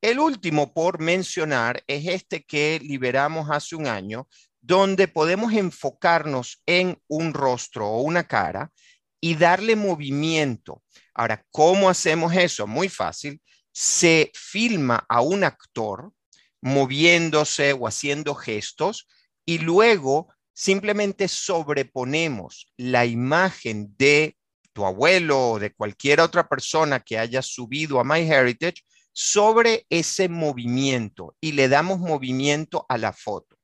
El 0.00 0.20
último 0.20 0.72
por 0.72 1.00
mencionar 1.00 1.82
es 1.88 2.06
este 2.06 2.44
que 2.44 2.78
liberamos 2.80 3.50
hace 3.50 3.74
un 3.74 3.88
año, 3.88 4.28
donde 4.60 5.08
podemos 5.08 5.52
enfocarnos 5.52 6.62
en 6.66 7.02
un 7.08 7.34
rostro 7.34 7.88
o 7.88 8.02
una 8.02 8.22
cara 8.22 8.70
y 9.20 9.34
darle 9.34 9.74
movimiento. 9.74 10.84
Ahora, 11.14 11.44
¿cómo 11.50 11.88
hacemos 11.88 12.32
eso? 12.34 12.68
Muy 12.68 12.88
fácil. 12.88 13.42
Se 13.72 14.30
filma 14.34 15.04
a 15.08 15.20
un 15.20 15.42
actor 15.42 16.12
moviéndose 16.60 17.72
o 17.72 17.88
haciendo 17.88 18.36
gestos 18.36 19.08
y 19.44 19.58
luego 19.58 20.28
simplemente 20.52 21.26
sobreponemos 21.26 22.72
la 22.76 23.04
imagen 23.04 23.94
de 23.96 24.36
tu 24.72 24.86
abuelo 24.86 25.52
o 25.52 25.58
de 25.58 25.72
cualquier 25.72 26.20
otra 26.20 26.48
persona 26.48 27.00
que 27.00 27.18
haya 27.18 27.42
subido 27.42 27.98
a 27.98 28.04
MyHeritage 28.04 28.82
sobre 29.20 29.84
ese 29.90 30.28
movimiento 30.28 31.34
y 31.40 31.50
le 31.50 31.68
damos 31.68 31.98
movimiento 31.98 32.86
a 32.88 32.96
la 32.98 33.12
foto. 33.12 33.58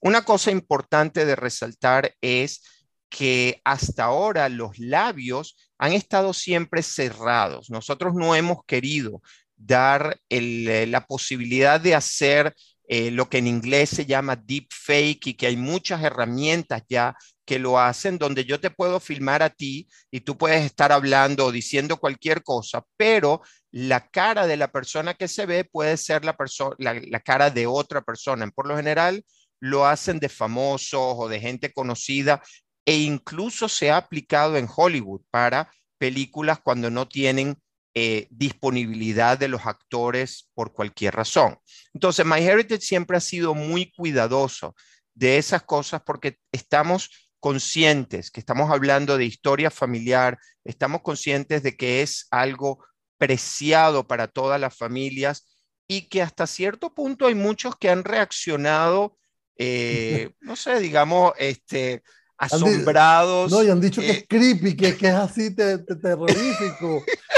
Una 0.00 0.24
cosa 0.24 0.50
importante 0.50 1.24
de 1.24 1.36
resaltar 1.36 2.16
es 2.20 2.64
que 3.08 3.60
hasta 3.62 4.06
ahora 4.06 4.48
los 4.48 4.76
labios 4.80 5.56
han 5.78 5.92
estado 5.92 6.32
siempre 6.32 6.82
cerrados. 6.82 7.70
Nosotros 7.70 8.14
no 8.16 8.34
hemos 8.34 8.64
querido 8.64 9.22
dar 9.54 10.18
la 10.28 11.06
posibilidad 11.06 11.80
de 11.80 11.94
hacer 11.94 12.56
eh, 12.90 13.10
lo 13.10 13.28
que 13.28 13.38
en 13.38 13.46
inglés 13.46 13.90
se 13.90 14.06
llama 14.06 14.34
deep 14.34 14.68
fake 14.72 15.26
y 15.28 15.34
que 15.34 15.46
hay 15.46 15.56
muchas 15.56 16.02
herramientas 16.02 16.82
ya 16.88 17.14
que 17.44 17.58
lo 17.58 17.78
hacen, 17.78 18.18
donde 18.18 18.44
yo 18.44 18.60
te 18.60 18.70
puedo 18.70 18.98
filmar 18.98 19.42
a 19.42 19.50
ti 19.50 19.88
y 20.10 20.20
tú 20.20 20.38
puedes 20.38 20.64
estar 20.64 20.90
hablando 20.90 21.46
o 21.46 21.52
diciendo 21.52 21.98
cualquier 21.98 22.42
cosa, 22.42 22.82
pero 22.96 23.42
la 23.70 24.08
cara 24.08 24.46
de 24.46 24.56
la 24.56 24.72
persona 24.72 25.14
que 25.14 25.28
se 25.28 25.44
ve 25.44 25.64
puede 25.64 25.98
ser 25.98 26.24
la, 26.24 26.34
la 26.78 27.20
cara 27.20 27.50
de 27.50 27.66
otra 27.66 28.00
persona. 28.00 28.50
Por 28.50 28.66
lo 28.66 28.76
general, 28.76 29.22
lo 29.60 29.86
hacen 29.86 30.18
de 30.18 30.28
famosos 30.30 31.14
o 31.16 31.28
de 31.28 31.40
gente 31.40 31.72
conocida 31.72 32.42
e 32.86 32.96
incluso 32.96 33.68
se 33.68 33.90
ha 33.90 33.98
aplicado 33.98 34.56
en 34.56 34.68
Hollywood 34.74 35.20
para 35.30 35.70
películas 35.98 36.60
cuando 36.62 36.90
no 36.90 37.06
tienen 37.06 37.58
eh, 37.94 38.28
disponibilidad 38.30 39.38
de 39.38 39.48
los 39.48 39.66
actores 39.66 40.48
por 40.54 40.72
cualquier 40.72 41.14
razón. 41.14 41.58
Entonces, 41.94 42.24
MyHeritage 42.24 42.80
siempre 42.80 43.16
ha 43.16 43.20
sido 43.20 43.54
muy 43.54 43.92
cuidadoso 43.92 44.74
de 45.14 45.38
esas 45.38 45.62
cosas 45.62 46.02
porque 46.04 46.38
estamos 46.52 47.10
conscientes 47.40 48.30
que 48.30 48.40
estamos 48.40 48.70
hablando 48.70 49.16
de 49.16 49.24
historia 49.24 49.70
familiar, 49.70 50.38
estamos 50.64 51.02
conscientes 51.02 51.62
de 51.62 51.76
que 51.76 52.02
es 52.02 52.26
algo 52.30 52.84
preciado 53.16 54.06
para 54.06 54.28
todas 54.28 54.60
las 54.60 54.76
familias 54.76 55.46
y 55.88 56.08
que 56.08 56.22
hasta 56.22 56.46
cierto 56.46 56.94
punto 56.94 57.26
hay 57.26 57.34
muchos 57.34 57.76
que 57.76 57.90
han 57.90 58.04
reaccionado, 58.04 59.16
eh, 59.56 60.30
no 60.40 60.56
sé, 60.56 60.78
digamos, 60.80 61.32
este, 61.38 62.02
asombrados. 62.36 63.50
No, 63.50 63.62
y 63.62 63.70
han 63.70 63.80
dicho 63.80 64.00
que 64.00 64.10
es 64.10 64.18
eh, 64.18 64.26
creepy, 64.28 64.76
que, 64.76 64.96
que 64.96 65.08
es 65.08 65.14
así 65.14 65.54
terrorífico. 65.54 67.04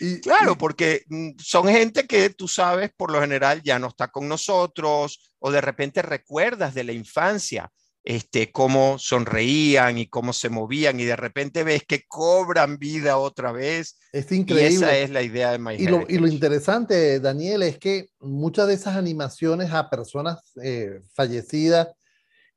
Y, 0.00 0.20
claro, 0.20 0.56
porque 0.56 1.04
mm, 1.08 1.30
son 1.38 1.68
gente 1.68 2.06
que 2.06 2.30
tú 2.30 2.48
sabes, 2.48 2.90
por 2.96 3.10
lo 3.10 3.20
general 3.20 3.62
ya 3.62 3.78
no 3.78 3.88
está 3.88 4.08
con 4.08 4.28
nosotros 4.28 5.32
o 5.38 5.50
de 5.50 5.60
repente 5.60 6.02
recuerdas 6.02 6.74
de 6.74 6.84
la 6.84 6.92
infancia 6.92 7.70
este, 8.06 8.52
cómo 8.52 9.00
sonreían 9.00 9.98
y 9.98 10.06
cómo 10.06 10.32
se 10.32 10.48
movían 10.48 11.00
y 11.00 11.04
de 11.04 11.16
repente 11.16 11.64
ves 11.64 11.82
que 11.86 12.04
cobran 12.06 12.78
vida 12.78 13.18
otra 13.18 13.50
vez. 13.50 13.98
Es 14.12 14.30
increíble. 14.30 14.70
Y 14.70 14.76
esa 14.76 14.96
es 14.96 15.10
la 15.10 15.22
idea 15.22 15.50
de 15.50 15.58
My 15.58 15.74
y 15.74 15.88
lo, 15.88 16.04
y 16.08 16.18
lo, 16.18 16.28
interesante, 16.28 17.18
Daniel, 17.18 17.64
es 17.64 17.78
que 17.78 18.10
muchas 18.20 18.68
de 18.68 18.74
esas 18.74 18.94
animaciones 18.94 19.72
a 19.72 19.90
personas 19.90 20.38
eh, 20.62 21.00
fallecidas 21.14 21.88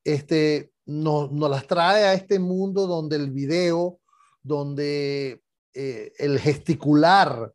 este, 0.04 0.72
nos 0.86 1.32
no 1.32 1.50
las 1.50 1.66
trae 1.66 2.04
a 2.04 2.14
este 2.14 2.38
mundo 2.38 2.86
donde 2.86 3.16
el 3.16 3.32
video, 3.32 4.00
donde 4.44 5.42
eh, 5.74 6.12
el 6.18 6.40
gesticular 6.40 7.54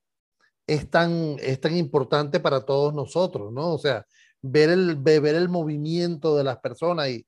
es 0.66 0.90
tan, 0.90 1.36
es 1.40 1.60
tan 1.60 1.76
importante 1.76 2.40
para 2.40 2.64
todos 2.64 2.94
nosotros, 2.94 3.52
¿no? 3.52 3.72
O 3.72 3.78
sea, 3.78 4.06
ver 4.40 4.70
el, 4.70 4.96
ver 4.96 5.34
el 5.34 5.48
movimiento 5.48 6.36
de 6.36 6.44
las 6.44 6.58
personas 6.58 7.08
y, 7.08 7.26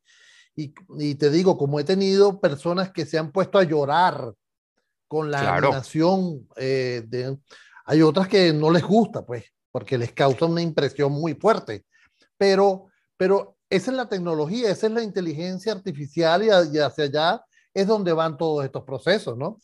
y, 0.54 1.14
te 1.16 1.30
digo, 1.30 1.58
como 1.58 1.78
he 1.78 1.84
tenido 1.84 2.40
personas 2.40 2.90
que 2.90 3.04
se 3.04 3.18
han 3.18 3.30
puesto 3.30 3.58
a 3.58 3.64
llorar 3.64 4.32
con 5.06 5.30
la 5.30 5.56
animación, 5.56 6.48
eh, 6.56 7.02
de, 7.06 7.36
hay 7.84 8.02
otras 8.02 8.26
que 8.26 8.52
no 8.52 8.70
les 8.70 8.82
gusta, 8.82 9.24
pues, 9.24 9.44
porque 9.70 9.98
les 9.98 10.12
causa 10.12 10.46
una 10.46 10.62
impresión 10.62 11.12
muy 11.12 11.34
fuerte. 11.34 11.84
Pero, 12.38 12.86
pero 13.16 13.58
esa 13.68 13.90
es 13.90 13.96
la 13.96 14.08
tecnología, 14.08 14.70
esa 14.70 14.86
es 14.86 14.92
la 14.92 15.02
inteligencia 15.02 15.72
artificial 15.72 16.42
y, 16.42 16.46
y 16.46 16.78
hacia 16.78 17.04
allá 17.04 17.44
es 17.74 17.86
donde 17.86 18.12
van 18.14 18.38
todos 18.38 18.64
estos 18.64 18.84
procesos, 18.84 19.36
¿no? 19.36 19.58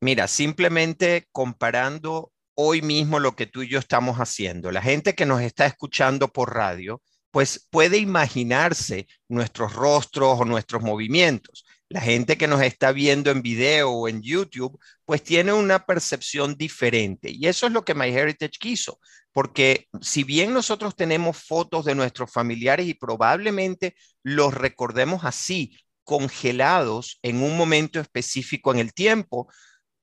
Mira, 0.00 0.28
simplemente 0.28 1.26
comparando 1.32 2.32
hoy 2.54 2.82
mismo 2.82 3.18
lo 3.18 3.34
que 3.34 3.46
tú 3.46 3.62
y 3.62 3.68
yo 3.68 3.78
estamos 3.78 4.18
haciendo, 4.18 4.70
la 4.70 4.82
gente 4.82 5.14
que 5.14 5.26
nos 5.26 5.40
está 5.42 5.66
escuchando 5.66 6.28
por 6.28 6.54
radio, 6.54 7.02
pues 7.30 7.66
puede 7.70 7.98
imaginarse 7.98 9.06
nuestros 9.28 9.74
rostros 9.74 10.40
o 10.40 10.44
nuestros 10.44 10.82
movimientos. 10.82 11.66
La 11.88 12.00
gente 12.00 12.36
que 12.36 12.48
nos 12.48 12.62
está 12.62 12.92
viendo 12.92 13.30
en 13.30 13.42
video 13.42 13.90
o 13.90 14.08
en 14.08 14.22
YouTube, 14.22 14.78
pues 15.04 15.22
tiene 15.22 15.52
una 15.52 15.84
percepción 15.86 16.56
diferente. 16.56 17.30
Y 17.30 17.46
eso 17.46 17.66
es 17.66 17.72
lo 17.72 17.84
que 17.84 17.94
MyHeritage 17.94 18.58
quiso, 18.58 18.98
porque 19.32 19.86
si 20.00 20.24
bien 20.24 20.52
nosotros 20.52 20.96
tenemos 20.96 21.36
fotos 21.36 21.84
de 21.84 21.94
nuestros 21.94 22.32
familiares 22.32 22.86
y 22.86 22.94
probablemente 22.94 23.94
los 24.22 24.52
recordemos 24.52 25.24
así, 25.24 25.78
congelados 26.04 27.18
en 27.22 27.42
un 27.42 27.56
momento 27.56 28.00
específico 28.00 28.72
en 28.72 28.78
el 28.78 28.94
tiempo, 28.94 29.48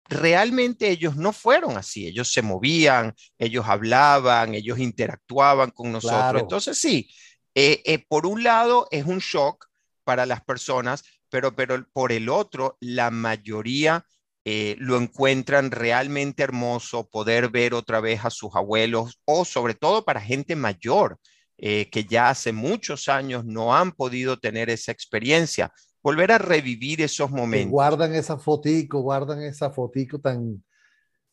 realmente 0.09 0.89
ellos 0.89 1.15
no 1.15 1.33
fueron 1.33 1.77
así, 1.77 2.07
ellos 2.07 2.31
se 2.31 2.41
movían, 2.41 3.13
ellos 3.37 3.65
hablaban, 3.67 4.53
ellos 4.53 4.79
interactuaban 4.79 5.71
con 5.71 5.91
nosotros. 5.91 6.41
Entonces 6.41 6.77
sí, 6.77 7.09
eh, 7.55 7.81
eh, 7.85 8.05
por 8.07 8.25
un 8.25 8.43
lado 8.43 8.87
es 8.91 9.05
un 9.05 9.19
shock 9.19 9.67
para 10.03 10.25
las 10.25 10.41
personas, 10.41 11.03
pero, 11.29 11.55
pero 11.55 11.85
por 11.93 12.11
el 12.11 12.29
otro, 12.29 12.77
la 12.79 13.11
mayoría 13.11 14.05
eh, 14.45 14.75
lo 14.79 14.97
encuentran 14.97 15.71
realmente 15.71 16.43
hermoso 16.43 17.09
poder 17.09 17.49
ver 17.49 17.73
otra 17.73 18.01
vez 18.01 18.25
a 18.25 18.29
sus 18.29 18.55
abuelos 18.55 19.19
o 19.25 19.45
sobre 19.45 19.73
todo 19.73 20.03
para 20.03 20.21
gente 20.21 20.55
mayor. 20.55 21.19
que 21.55 22.05
ya 22.09 22.29
hace 22.29 22.51
muchos 22.51 23.07
años 23.07 23.45
no 23.45 23.73
han 23.73 23.93
podido 23.93 24.37
tener 24.37 24.69
esa 24.69 24.91
experiencia 24.91 25.71
volver 26.03 26.31
a 26.33 26.37
revivir 26.37 27.01
esos 27.01 27.31
momentos. 27.31 27.71
guardan 27.71 28.13
esa 28.13 28.37
fotico, 28.37 29.01
guardan 29.01 29.41
esa 29.41 29.71
fotico 29.71 30.19
tan... 30.19 30.63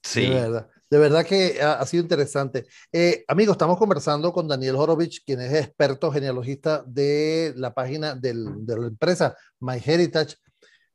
Sí. 0.03 0.23
De 0.23 0.31
verdad, 0.31 0.69
de 0.89 0.99
verdad 0.99 1.27
que 1.27 1.61
ha, 1.61 1.85
sido 1.85 2.03
interesante. 2.03 2.67
Eh, 2.91 3.23
amigos, 3.29 3.55
estamos 3.55 3.77
conversando 3.77 4.33
con 4.33 4.49
Daniel 4.49 4.77
Horovich, 4.77 5.23
quien 5.27 5.43
es 5.43 5.53
experto 5.53 6.11
genealogista 6.11 6.83
de 6.87 7.53
la 7.57 7.75
página 7.75 8.15
del, 8.15 8.65
de 8.65 8.79
la 8.79 8.87
empresa 8.87 9.37
MyHeritage, 9.59 10.37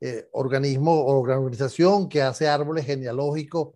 eh, 0.01 0.27
organismo 0.31 0.91
o 0.91 1.19
organización 1.19 2.09
que 2.09 2.23
hace 2.23 2.47
árboles 2.47 2.85
genealógicos 2.85 3.75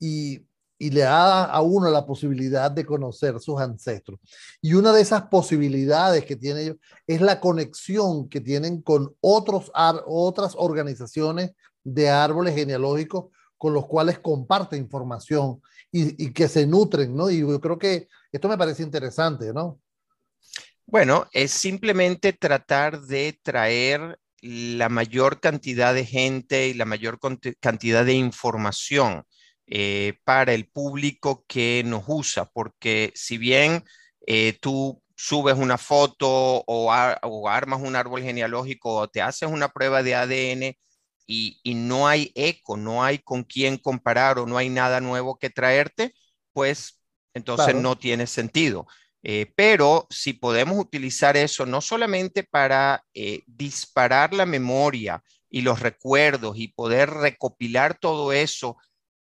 y 0.00 0.46
y 0.82 0.90
le 0.90 1.02
da 1.02 1.44
a 1.44 1.62
uno 1.62 1.88
la 1.90 2.04
posibilidad 2.04 2.68
de 2.68 2.84
conocer 2.84 3.38
sus 3.38 3.60
ancestros. 3.60 4.18
Y 4.60 4.74
una 4.74 4.92
de 4.92 5.00
esas 5.00 5.22
posibilidades 5.28 6.24
que 6.24 6.34
tiene 6.34 6.62
ellos 6.62 6.76
es 7.06 7.20
la 7.20 7.38
conexión 7.38 8.28
que 8.28 8.40
tienen 8.40 8.82
con 8.82 9.14
otros 9.20 9.70
otras 10.06 10.54
organizaciones 10.56 11.52
de 11.84 12.10
árboles 12.10 12.56
genealógicos 12.56 13.26
con 13.56 13.74
los 13.74 13.86
cuales 13.86 14.18
comparte 14.18 14.76
información 14.76 15.62
y, 15.92 16.24
y, 16.24 16.32
que 16.32 16.48
se 16.48 16.66
nutren, 16.66 17.14
¿no? 17.14 17.30
Y 17.30 17.38
yo 17.38 17.60
creo 17.60 17.78
que 17.78 18.08
esto 18.32 18.48
me 18.48 18.58
parece 18.58 18.82
interesante, 18.82 19.52
¿no? 19.52 19.78
Bueno, 20.84 21.28
es 21.30 21.52
simplemente 21.52 22.32
tratar 22.32 23.02
de 23.02 23.38
traer 23.40 24.18
la 24.40 24.88
mayor 24.88 25.38
cantidad 25.38 25.94
de 25.94 26.06
gente 26.06 26.66
y 26.66 26.74
la 26.74 26.86
mayor 26.86 27.20
cantidad 27.60 28.04
de 28.04 28.14
información 28.14 29.24
eh, 29.74 30.18
para 30.24 30.52
el 30.52 30.68
público 30.68 31.46
que 31.48 31.82
nos 31.86 32.04
usa, 32.06 32.44
porque 32.44 33.10
si 33.14 33.38
bien 33.38 33.82
eh, 34.26 34.58
tú 34.60 35.02
subes 35.16 35.56
una 35.56 35.78
foto 35.78 36.62
o, 36.66 36.92
armas 37.48 37.80
un 37.80 37.96
árbol 37.96 38.20
genealógico 38.20 38.94
o 38.94 39.08
te 39.08 39.22
haces 39.22 39.48
una 39.48 39.70
prueba 39.70 40.02
de 40.02 40.14
ADN 40.14 40.76
y, 41.26 41.58
no 41.74 42.06
hay 42.06 42.32
eco, 42.34 42.76
no 42.76 43.02
hay 43.02 43.20
con 43.20 43.44
quién 43.44 43.78
comparar 43.78 44.38
o 44.38 44.44
no 44.44 44.58
hay 44.58 44.68
nada 44.68 45.00
nuevo 45.00 45.38
que 45.38 45.48
traerte, 45.48 46.12
pues 46.52 47.00
entonces 47.32 47.74
no 47.74 47.96
tiene 47.96 48.26
sentido. 48.26 48.86
Eh, 49.22 49.54
pero 49.56 50.06
si 50.10 50.34
podemos 50.34 50.78
utilizar 50.78 51.38
eso 51.38 51.64
no 51.64 51.80
solamente 51.80 52.42
para 52.42 53.06
disparar 53.46 54.34
la 54.34 54.44
memoria 54.44 55.22
y 55.48 55.62
los 55.62 55.80
recuerdos 55.80 56.58
y 56.58 56.68
poder 56.68 57.08
recopilar 57.08 57.96
todo 57.98 58.34
eso 58.34 58.76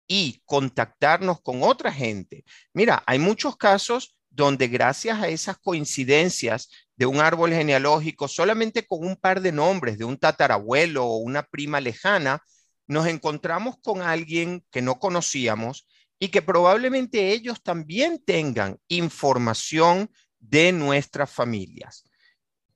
y 0.08 0.42
contactarnos 0.46 1.42
con 1.42 1.64
otra 1.64 1.92
gente. 1.92 2.46
Mira, 2.74 3.04
hay 3.06 3.20
muchos 3.20 3.58
casos 3.58 4.16
donde 4.30 4.68
gracias 4.68 5.22
a 5.22 5.28
esas 5.28 5.58
coincidencias 5.58 6.70
de 6.96 7.06
un 7.06 7.20
árbol 7.20 7.52
genealógico, 7.52 8.28
solamente 8.28 8.86
con 8.86 9.06
un 9.06 9.16
par 9.16 9.42
de 9.42 9.52
nombres 9.52 9.98
de 9.98 10.06
un 10.06 10.18
tatarabuelo 10.18 11.06
o 11.06 11.18
una 11.18 11.44
prima 11.44 11.82
lejana, 11.82 12.42
nos 12.88 13.08
encontramos 13.08 13.76
con 13.82 14.02
alguien 14.02 14.64
que 14.72 14.82
no 14.82 15.00
conocíamos 15.00 15.88
y 16.20 16.30
que 16.30 16.42
probablemente 16.42 17.32
ellos 17.32 17.62
también 17.62 18.24
tengan 18.24 18.80
información 18.88 20.10
de 20.40 20.72
nuestras 20.72 21.30
familias. 21.30 22.07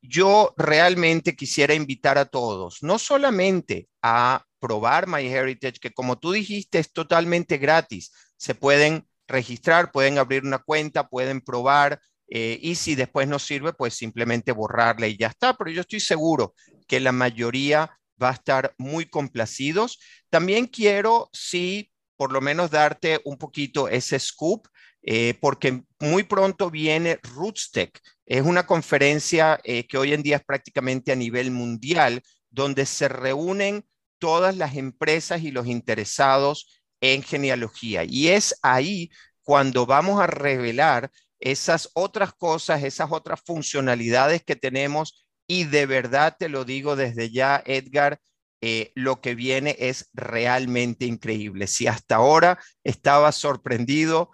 Yo 0.01 0.53
realmente 0.57 1.35
quisiera 1.35 1.73
invitar 1.73 2.17
a 2.17 2.25
todos, 2.25 2.79
no 2.81 2.97
solamente 2.99 3.87
a 4.01 4.45
probar 4.59 5.07
MyHeritage, 5.07 5.79
que 5.79 5.91
como 5.91 6.17
tú 6.19 6.31
dijiste 6.31 6.79
es 6.79 6.91
totalmente 6.91 7.57
gratis. 7.57 8.11
Se 8.37 8.55
pueden 8.55 9.07
registrar, 9.27 9.91
pueden 9.91 10.17
abrir 10.17 10.43
una 10.43 10.59
cuenta, 10.59 11.07
pueden 11.07 11.41
probar 11.41 11.99
eh, 12.31 12.57
y 12.61 12.75
si 12.75 12.95
después 12.95 13.27
no 13.27 13.39
sirve, 13.39 13.73
pues 13.73 13.93
simplemente 13.93 14.53
borrarla 14.53 15.07
y 15.07 15.17
ya 15.17 15.27
está. 15.27 15.55
Pero 15.55 15.69
yo 15.69 15.81
estoy 15.81 15.99
seguro 15.99 16.55
que 16.87 16.99
la 16.99 17.11
mayoría 17.11 17.91
va 18.21 18.29
a 18.29 18.33
estar 18.33 18.73
muy 18.77 19.05
complacidos. 19.05 19.99
También 20.29 20.67
quiero, 20.67 21.29
sí, 21.33 21.91
por 22.15 22.31
lo 22.31 22.39
menos 22.39 22.71
darte 22.71 23.19
un 23.25 23.37
poquito 23.37 23.89
ese 23.89 24.17
scoop, 24.17 24.67
eh, 25.03 25.33
porque 25.41 25.83
muy 25.99 26.23
pronto 26.23 26.69
viene 26.71 27.19
Rootstech. 27.21 27.99
Es 28.31 28.43
una 28.43 28.65
conferencia 28.65 29.59
eh, 29.65 29.85
que 29.87 29.97
hoy 29.97 30.13
en 30.13 30.23
día 30.23 30.37
es 30.37 30.45
prácticamente 30.45 31.11
a 31.11 31.17
nivel 31.17 31.51
mundial, 31.51 32.23
donde 32.49 32.85
se 32.85 33.09
reúnen 33.09 33.85
todas 34.19 34.55
las 34.55 34.77
empresas 34.77 35.41
y 35.41 35.51
los 35.51 35.67
interesados 35.67 36.81
en 37.01 37.23
genealogía. 37.23 38.05
Y 38.05 38.29
es 38.29 38.57
ahí 38.61 39.09
cuando 39.43 39.85
vamos 39.85 40.21
a 40.21 40.27
revelar 40.27 41.11
esas 41.41 41.89
otras 41.93 42.31
cosas, 42.31 42.85
esas 42.85 43.11
otras 43.11 43.41
funcionalidades 43.45 44.43
que 44.45 44.55
tenemos. 44.55 45.27
Y 45.45 45.65
de 45.65 45.85
verdad 45.85 46.37
te 46.39 46.47
lo 46.47 46.63
digo 46.63 46.95
desde 46.95 47.31
ya, 47.31 47.61
Edgar, 47.65 48.21
eh, 48.61 48.93
lo 48.95 49.19
que 49.19 49.35
viene 49.35 49.75
es 49.77 50.09
realmente 50.13 51.03
increíble. 51.03 51.67
Si 51.67 51.85
hasta 51.85 52.15
ahora 52.15 52.59
estaba 52.85 53.33
sorprendido, 53.33 54.31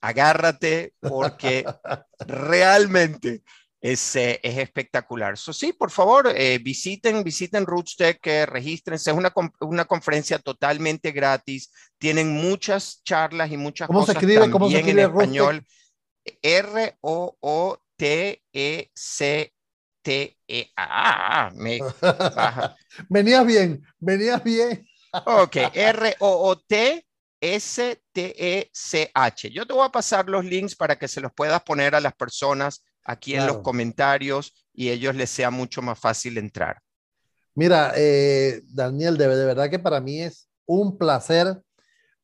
agárrate 0.00 0.94
porque 1.00 1.64
realmente 2.26 3.42
es, 3.80 4.14
eh, 4.16 4.38
es, 4.42 4.58
espectacular. 4.58 5.38
So, 5.38 5.52
sí, 5.52 5.72
por 5.72 5.90
favor, 5.90 6.30
eh, 6.34 6.58
visiten, 6.58 7.24
visiten 7.24 7.66
Rootstech, 7.66 8.26
eh, 8.26 8.46
regístrense. 8.46 9.10
Es 9.10 9.16
una, 9.16 9.32
una 9.60 9.84
conferencia 9.86 10.38
totalmente 10.38 11.12
gratis. 11.12 11.72
Tienen 11.98 12.32
muchas 12.32 13.02
charlas 13.04 13.50
y 13.50 13.56
muchas 13.56 13.86
¿Cómo 13.86 14.00
cosas 14.00 14.14
se 14.14 14.18
escribe? 14.18 14.50
¿Cómo 14.50 14.70
se 14.70 14.78
escribe 14.78 15.02
en 15.02 15.08
español. 15.08 15.64
R-O-O-T-E-C-T-E-A. 16.42 17.80
Me 21.54 21.80
venías 23.08 23.46
bien, 23.46 23.82
venías 23.98 24.44
bien. 24.44 24.86
ok, 25.24 25.56
R-O-O-T. 25.72 27.06
S-T-E-C-H. 27.40 29.10
Yo 29.50 29.66
te 29.66 29.72
voy 29.72 29.86
a 29.86 29.92
pasar 29.92 30.28
los 30.28 30.44
links 30.44 30.76
para 30.76 30.98
que 30.98 31.08
se 31.08 31.20
los 31.20 31.32
puedas 31.32 31.62
poner 31.62 31.94
a 31.94 32.00
las 32.00 32.14
personas 32.14 32.84
aquí 33.04 33.34
en 33.34 33.46
los 33.46 33.58
comentarios 33.58 34.54
y 34.72 34.90
ellos 34.90 35.14
les 35.14 35.30
sea 35.30 35.50
mucho 35.50 35.82
más 35.82 35.98
fácil 35.98 36.38
entrar. 36.38 36.80
Mira, 37.54 37.92
eh, 37.96 38.62
Daniel, 38.66 39.16
de, 39.16 39.28
de, 39.28 39.44
verdad 39.44 39.68
que 39.70 39.78
para 39.78 40.00
mí 40.00 40.22
es 40.22 40.48
un 40.66 40.96
placer. 40.96 41.60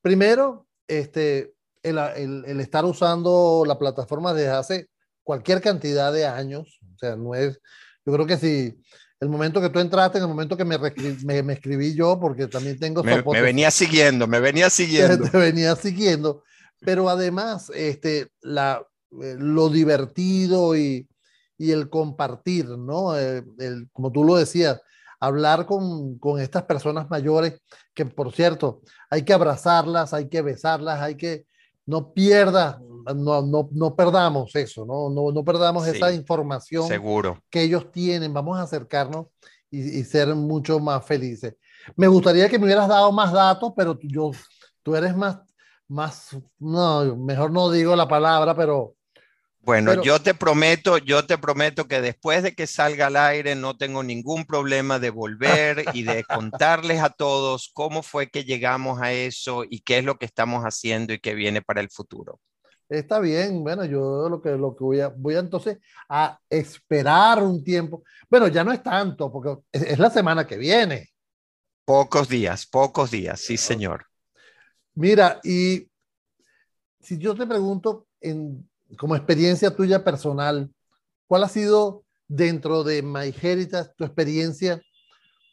Primero, 0.00 0.66
este, 0.86 1.54
el, 1.82 1.98
el, 1.98 2.44
el, 2.46 2.60
estar 2.60 2.84
usando 2.84 3.64
la 3.66 3.78
plataforma 3.78 4.32
desde 4.32 4.50
hace 4.50 4.88
cualquier 5.22 5.60
cantidad 5.60 6.12
de 6.12 6.26
años. 6.26 6.78
O 6.94 6.98
sea, 6.98 7.16
no 7.16 7.34
es, 7.34 7.58
yo 8.04 8.12
creo 8.12 8.26
que 8.26 8.36
si 8.36 8.80
el 9.20 9.28
momento 9.28 9.60
que 9.60 9.70
tú 9.70 9.80
entraste, 9.80 10.18
en 10.18 10.24
el 10.24 10.28
momento 10.28 10.56
que 10.56 10.64
me, 10.64 10.78
me, 11.24 11.42
me 11.42 11.52
escribí 11.54 11.94
yo, 11.94 12.18
porque 12.20 12.46
también 12.46 12.78
tengo... 12.78 13.02
Me, 13.02 13.22
me, 13.22 13.40
venía 13.40 13.70
siguiendo, 13.70 14.26
me 14.26 14.40
venía 14.40 14.70
siguiendo. 14.70 15.28
Te 15.28 15.38
venía 15.38 15.74
siguiendo. 15.76 16.42
Pero 16.80 17.08
además, 17.08 17.70
este, 17.74 18.28
la, 18.42 18.86
eh, 19.22 19.36
lo 19.38 19.68
divertido 19.68 20.76
y, 20.76 21.08
y, 21.56 21.70
el 21.70 21.88
compartir, 21.88 22.68
¿no? 22.68 23.16
El, 23.16 23.38
eh, 23.38 23.44
el, 23.58 23.88
como 23.92 24.12
tú 24.12 24.24
lo 24.24 24.36
decías, 24.36 24.80
hablar 25.18 25.64
con, 25.64 26.18
con, 26.18 26.40
estas 26.40 26.64
personas 26.64 27.08
mayores, 27.08 27.60
que 27.94 28.04
por 28.04 28.32
cierto, 28.32 28.82
hay 29.08 29.22
que 29.22 29.32
abrazarlas, 29.32 30.12
hay 30.12 30.28
que 30.28 30.42
besarlas, 30.42 31.00
hay 31.00 31.16
que 31.16 31.46
no 31.86 32.12
pierdas, 32.12 32.76
no, 33.14 33.42
no, 33.42 33.68
no 33.72 33.94
perdamos 33.94 34.54
eso, 34.56 34.84
no, 34.84 35.10
no, 35.10 35.32
no 35.32 35.44
perdamos 35.44 35.84
sí, 35.84 35.90
esa 35.90 36.12
información 36.12 36.86
seguro. 36.88 37.42
que 37.50 37.62
ellos 37.62 37.90
tienen, 37.90 38.32
vamos 38.32 38.58
a 38.58 38.62
acercarnos 38.62 39.26
y, 39.70 40.00
y, 40.00 40.04
ser 40.04 40.34
mucho 40.34 40.78
más 40.78 41.04
felices. 41.04 41.56
Me 41.96 42.06
gustaría 42.06 42.48
que 42.48 42.58
me 42.58 42.66
hubieras 42.66 42.88
dado 42.88 43.10
más 43.12 43.32
datos, 43.32 43.72
pero 43.76 43.98
yo, 44.02 44.30
tú 44.82 44.94
eres 44.94 45.16
más, 45.16 45.38
más, 45.88 46.36
no, 46.58 47.16
mejor 47.16 47.50
no 47.50 47.70
digo 47.70 47.94
la 47.94 48.08
palabra, 48.08 48.54
pero 48.54 48.96
bueno, 49.66 49.90
Pero, 49.90 50.04
yo 50.04 50.22
te 50.22 50.32
prometo, 50.32 50.96
yo 50.98 51.26
te 51.26 51.38
prometo 51.38 51.88
que 51.88 52.00
después 52.00 52.44
de 52.44 52.54
que 52.54 52.68
salga 52.68 53.08
al 53.08 53.16
aire 53.16 53.56
no 53.56 53.76
tengo 53.76 54.04
ningún 54.04 54.44
problema 54.44 55.00
de 55.00 55.10
volver 55.10 55.84
y 55.92 56.04
de 56.04 56.22
contarles 56.52 57.02
a 57.02 57.10
todos 57.10 57.72
cómo 57.74 58.04
fue 58.04 58.30
que 58.30 58.44
llegamos 58.44 59.02
a 59.02 59.12
eso 59.12 59.64
y 59.68 59.80
qué 59.80 59.98
es 59.98 60.04
lo 60.04 60.18
que 60.18 60.24
estamos 60.24 60.62
haciendo 60.62 61.14
y 61.14 61.18
qué 61.18 61.34
viene 61.34 61.62
para 61.62 61.80
el 61.80 61.90
futuro. 61.90 62.38
Está 62.88 63.18
bien, 63.18 63.64
bueno, 63.64 63.84
yo 63.84 64.28
lo 64.28 64.40
que, 64.40 64.50
lo 64.50 64.76
que 64.76 64.84
voy, 64.84 65.00
a, 65.00 65.08
voy 65.08 65.34
a 65.34 65.40
entonces 65.40 65.78
a 66.08 66.38
esperar 66.48 67.42
un 67.42 67.64
tiempo. 67.64 68.04
Bueno, 68.30 68.46
ya 68.48 68.62
no 68.62 68.72
es 68.72 68.82
tanto, 68.82 69.30
porque 69.32 69.56
es, 69.72 69.82
es 69.82 69.98
la 69.98 70.10
semana 70.10 70.46
que 70.46 70.56
viene. 70.56 71.08
Pocos 71.84 72.28
días, 72.28 72.66
pocos 72.66 73.10
días, 73.10 73.40
sí, 73.40 73.56
señor. 73.56 74.06
Mira, 74.94 75.40
y 75.42 75.88
si 77.00 77.18
yo 77.18 77.34
te 77.34 77.46
pregunto 77.46 78.06
en 78.20 78.68
como 78.96 79.16
experiencia 79.16 79.74
tuya 79.74 80.04
personal, 80.04 80.70
¿cuál 81.26 81.44
ha 81.44 81.48
sido 81.48 82.04
dentro 82.28 82.84
de 82.84 83.02
MyHeritage 83.02 83.90
tu 83.96 84.04
experiencia 84.04 84.80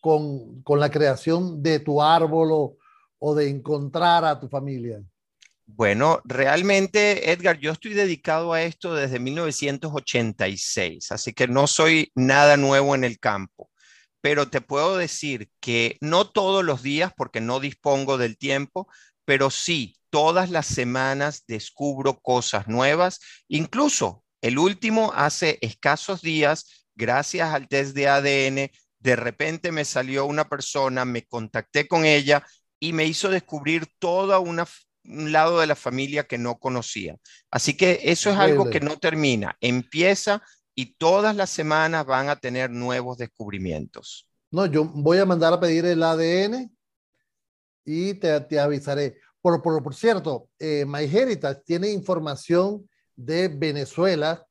con, 0.01 0.61
con, 0.61 0.79
la 0.79 0.89
creación 0.89 1.63
de 1.63 1.79
tu 1.79 2.01
árbol 2.01 2.49
o, 2.51 2.77
o 3.19 3.35
de 3.35 3.49
encontrar 3.49 4.23
a 4.23 4.39
tu 4.39 4.47
familia? 4.47 5.03
Bueno, 5.75 6.21
realmente, 6.23 7.31
Edgar, 7.31 7.57
yo 7.59 7.71
estoy 7.71 7.95
dedicado 7.95 8.53
a 8.53 8.61
esto 8.61 8.93
desde 8.93 9.17
1986, 9.19 11.11
así 11.11 11.33
que 11.33 11.47
no 11.47 11.65
soy 11.65 12.11
nada 12.13 12.57
nuevo 12.57 12.93
en 12.93 13.03
el 13.03 13.17
campo, 13.17 13.71
pero 14.21 14.49
te 14.51 14.61
puedo 14.61 14.97
decir 14.97 15.49
que 15.59 15.97
no 15.99 16.29
todos 16.29 16.63
los 16.63 16.83
días, 16.83 17.11
porque 17.17 17.41
no 17.41 17.59
dispongo 17.59 18.19
del 18.19 18.37
tiempo, 18.37 18.87
pero 19.25 19.49
sí 19.49 19.95
todas 20.11 20.51
las 20.51 20.67
semanas 20.67 21.43
descubro 21.47 22.19
cosas 22.19 22.67
nuevas, 22.67 23.19
incluso 23.47 24.23
el 24.41 24.59
último 24.59 25.11
hace 25.15 25.57
escasos 25.61 26.21
días, 26.21 26.85
gracias 26.93 27.51
al 27.51 27.67
test 27.67 27.95
de 27.95 28.09
ADN, 28.09 28.71
de 28.99 29.15
repente 29.15 29.71
me 29.71 29.85
salió 29.85 30.25
una 30.25 30.47
persona, 30.47 31.03
me 31.03 31.25
contacté 31.25 31.87
con 31.87 32.05
ella 32.05 32.45
y 32.79 32.93
me 32.93 33.05
hizo 33.05 33.29
descubrir 33.29 33.87
toda 33.97 34.37
una 34.37 34.67
un 35.05 35.31
lado 35.31 35.59
de 35.59 35.67
la 35.67 35.75
familia 35.75 36.23
que 36.23 36.37
no 36.37 36.57
conocía. 36.57 37.17
Así 37.51 37.75
que 37.75 37.99
eso 38.03 38.31
es 38.31 38.37
algo 38.37 38.69
que 38.69 38.79
no 38.79 38.97
termina, 38.97 39.57
empieza 39.61 40.41
y 40.75 40.95
todas 40.95 41.35
las 41.35 41.49
semanas 41.49 42.05
van 42.05 42.29
a 42.29 42.35
tener 42.35 42.69
nuevos 42.69 43.17
descubrimientos. 43.17 44.27
No, 44.51 44.65
yo 44.65 44.85
voy 44.85 45.17
a 45.17 45.25
mandar 45.25 45.53
a 45.53 45.59
pedir 45.59 45.85
el 45.85 46.03
ADN 46.03 46.71
y 47.85 48.13
te, 48.15 48.39
te 48.41 48.59
avisaré. 48.59 49.17
Por, 49.41 49.61
por, 49.61 49.83
por 49.83 49.93
cierto, 49.93 50.49
eh, 50.57 50.85
MyHeritage 50.85 51.63
tiene 51.65 51.89
información 51.89 52.87
de 53.15 53.49
Venezuela, 53.49 54.45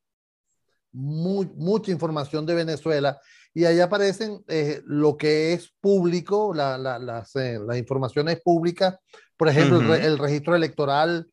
muy, 0.93 1.51
mucha 1.57 1.91
información 1.91 2.45
de 2.45 2.55
Venezuela, 2.55 3.19
y 3.55 3.65
ahí 3.65 3.81
aparecen 3.81 4.43
eh, 4.49 4.83
lo 4.87 5.17
que 5.17 5.53
es 5.53 5.73
público, 5.81 6.53
la, 6.55 6.79
la, 6.79 6.99
las, 6.99 7.35
eh, 7.37 7.59
las 7.67 7.77
informaciones 7.79 8.41
públicas, 8.43 8.99
por 9.42 9.48
ejemplo, 9.48 9.78
uh 9.78 9.83
-huh. 9.83 9.96
el, 9.96 10.05
el, 10.05 10.18
registro 10.18 10.55
electoral 10.55 11.28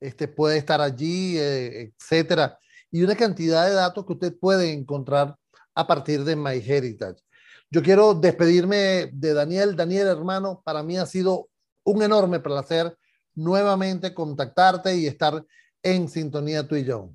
este, 0.00 0.26
puede 0.26 0.58
estar 0.58 0.80
allí, 0.80 1.38
eh, 1.38 1.92
etcétera, 1.96 2.58
y 2.90 3.04
una 3.04 3.14
cantidad 3.14 3.68
de 3.68 3.72
datos 3.72 4.04
que 4.04 4.14
usted 4.14 4.36
puede 4.36 4.72
encontrar 4.72 5.36
a 5.72 5.86
partir 5.86 6.24
de 6.24 6.34
MyHeritage. 6.34 7.22
Yo 7.70 7.80
quiero 7.80 8.14
despedirme 8.14 9.10
de 9.12 9.32
Daniel. 9.32 9.76
Daniel, 9.76 10.08
hermano, 10.08 10.60
para 10.64 10.82
mí 10.82 10.98
ha 10.98 11.06
sido 11.06 11.50
un 11.84 12.02
enorme 12.02 12.40
placer 12.40 12.96
nuevamente 13.32 14.12
contactarte 14.12 14.96
y 14.96 15.06
estar 15.06 15.44
en 15.84 16.08
sintonía 16.08 16.66
tú 16.66 16.74
y 16.74 16.82
yo. 16.82 17.12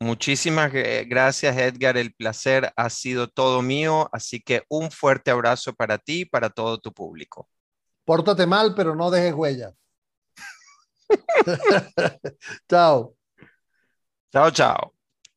Muchísimas 0.00 0.72
gracias, 0.72 1.54
Edgar. 1.54 1.98
El 1.98 2.14
placer 2.14 2.72
ha 2.76 2.88
sido 2.88 3.28
todo 3.28 3.60
mío. 3.60 4.08
Así 4.10 4.40
que 4.40 4.62
un 4.70 4.90
fuerte 4.90 5.30
abrazo 5.30 5.74
para 5.74 5.98
ti 5.98 6.20
y 6.20 6.24
para 6.24 6.48
todo 6.48 6.78
tu 6.78 6.94
público. 6.94 7.46
Pórtate 8.06 8.46
mal, 8.46 8.74
pero 8.74 8.94
no 8.94 9.10
dejes 9.10 9.34
huella. 9.34 9.74
chao. 12.68 13.14
Chao, 14.32 14.50
chao. 14.50 14.95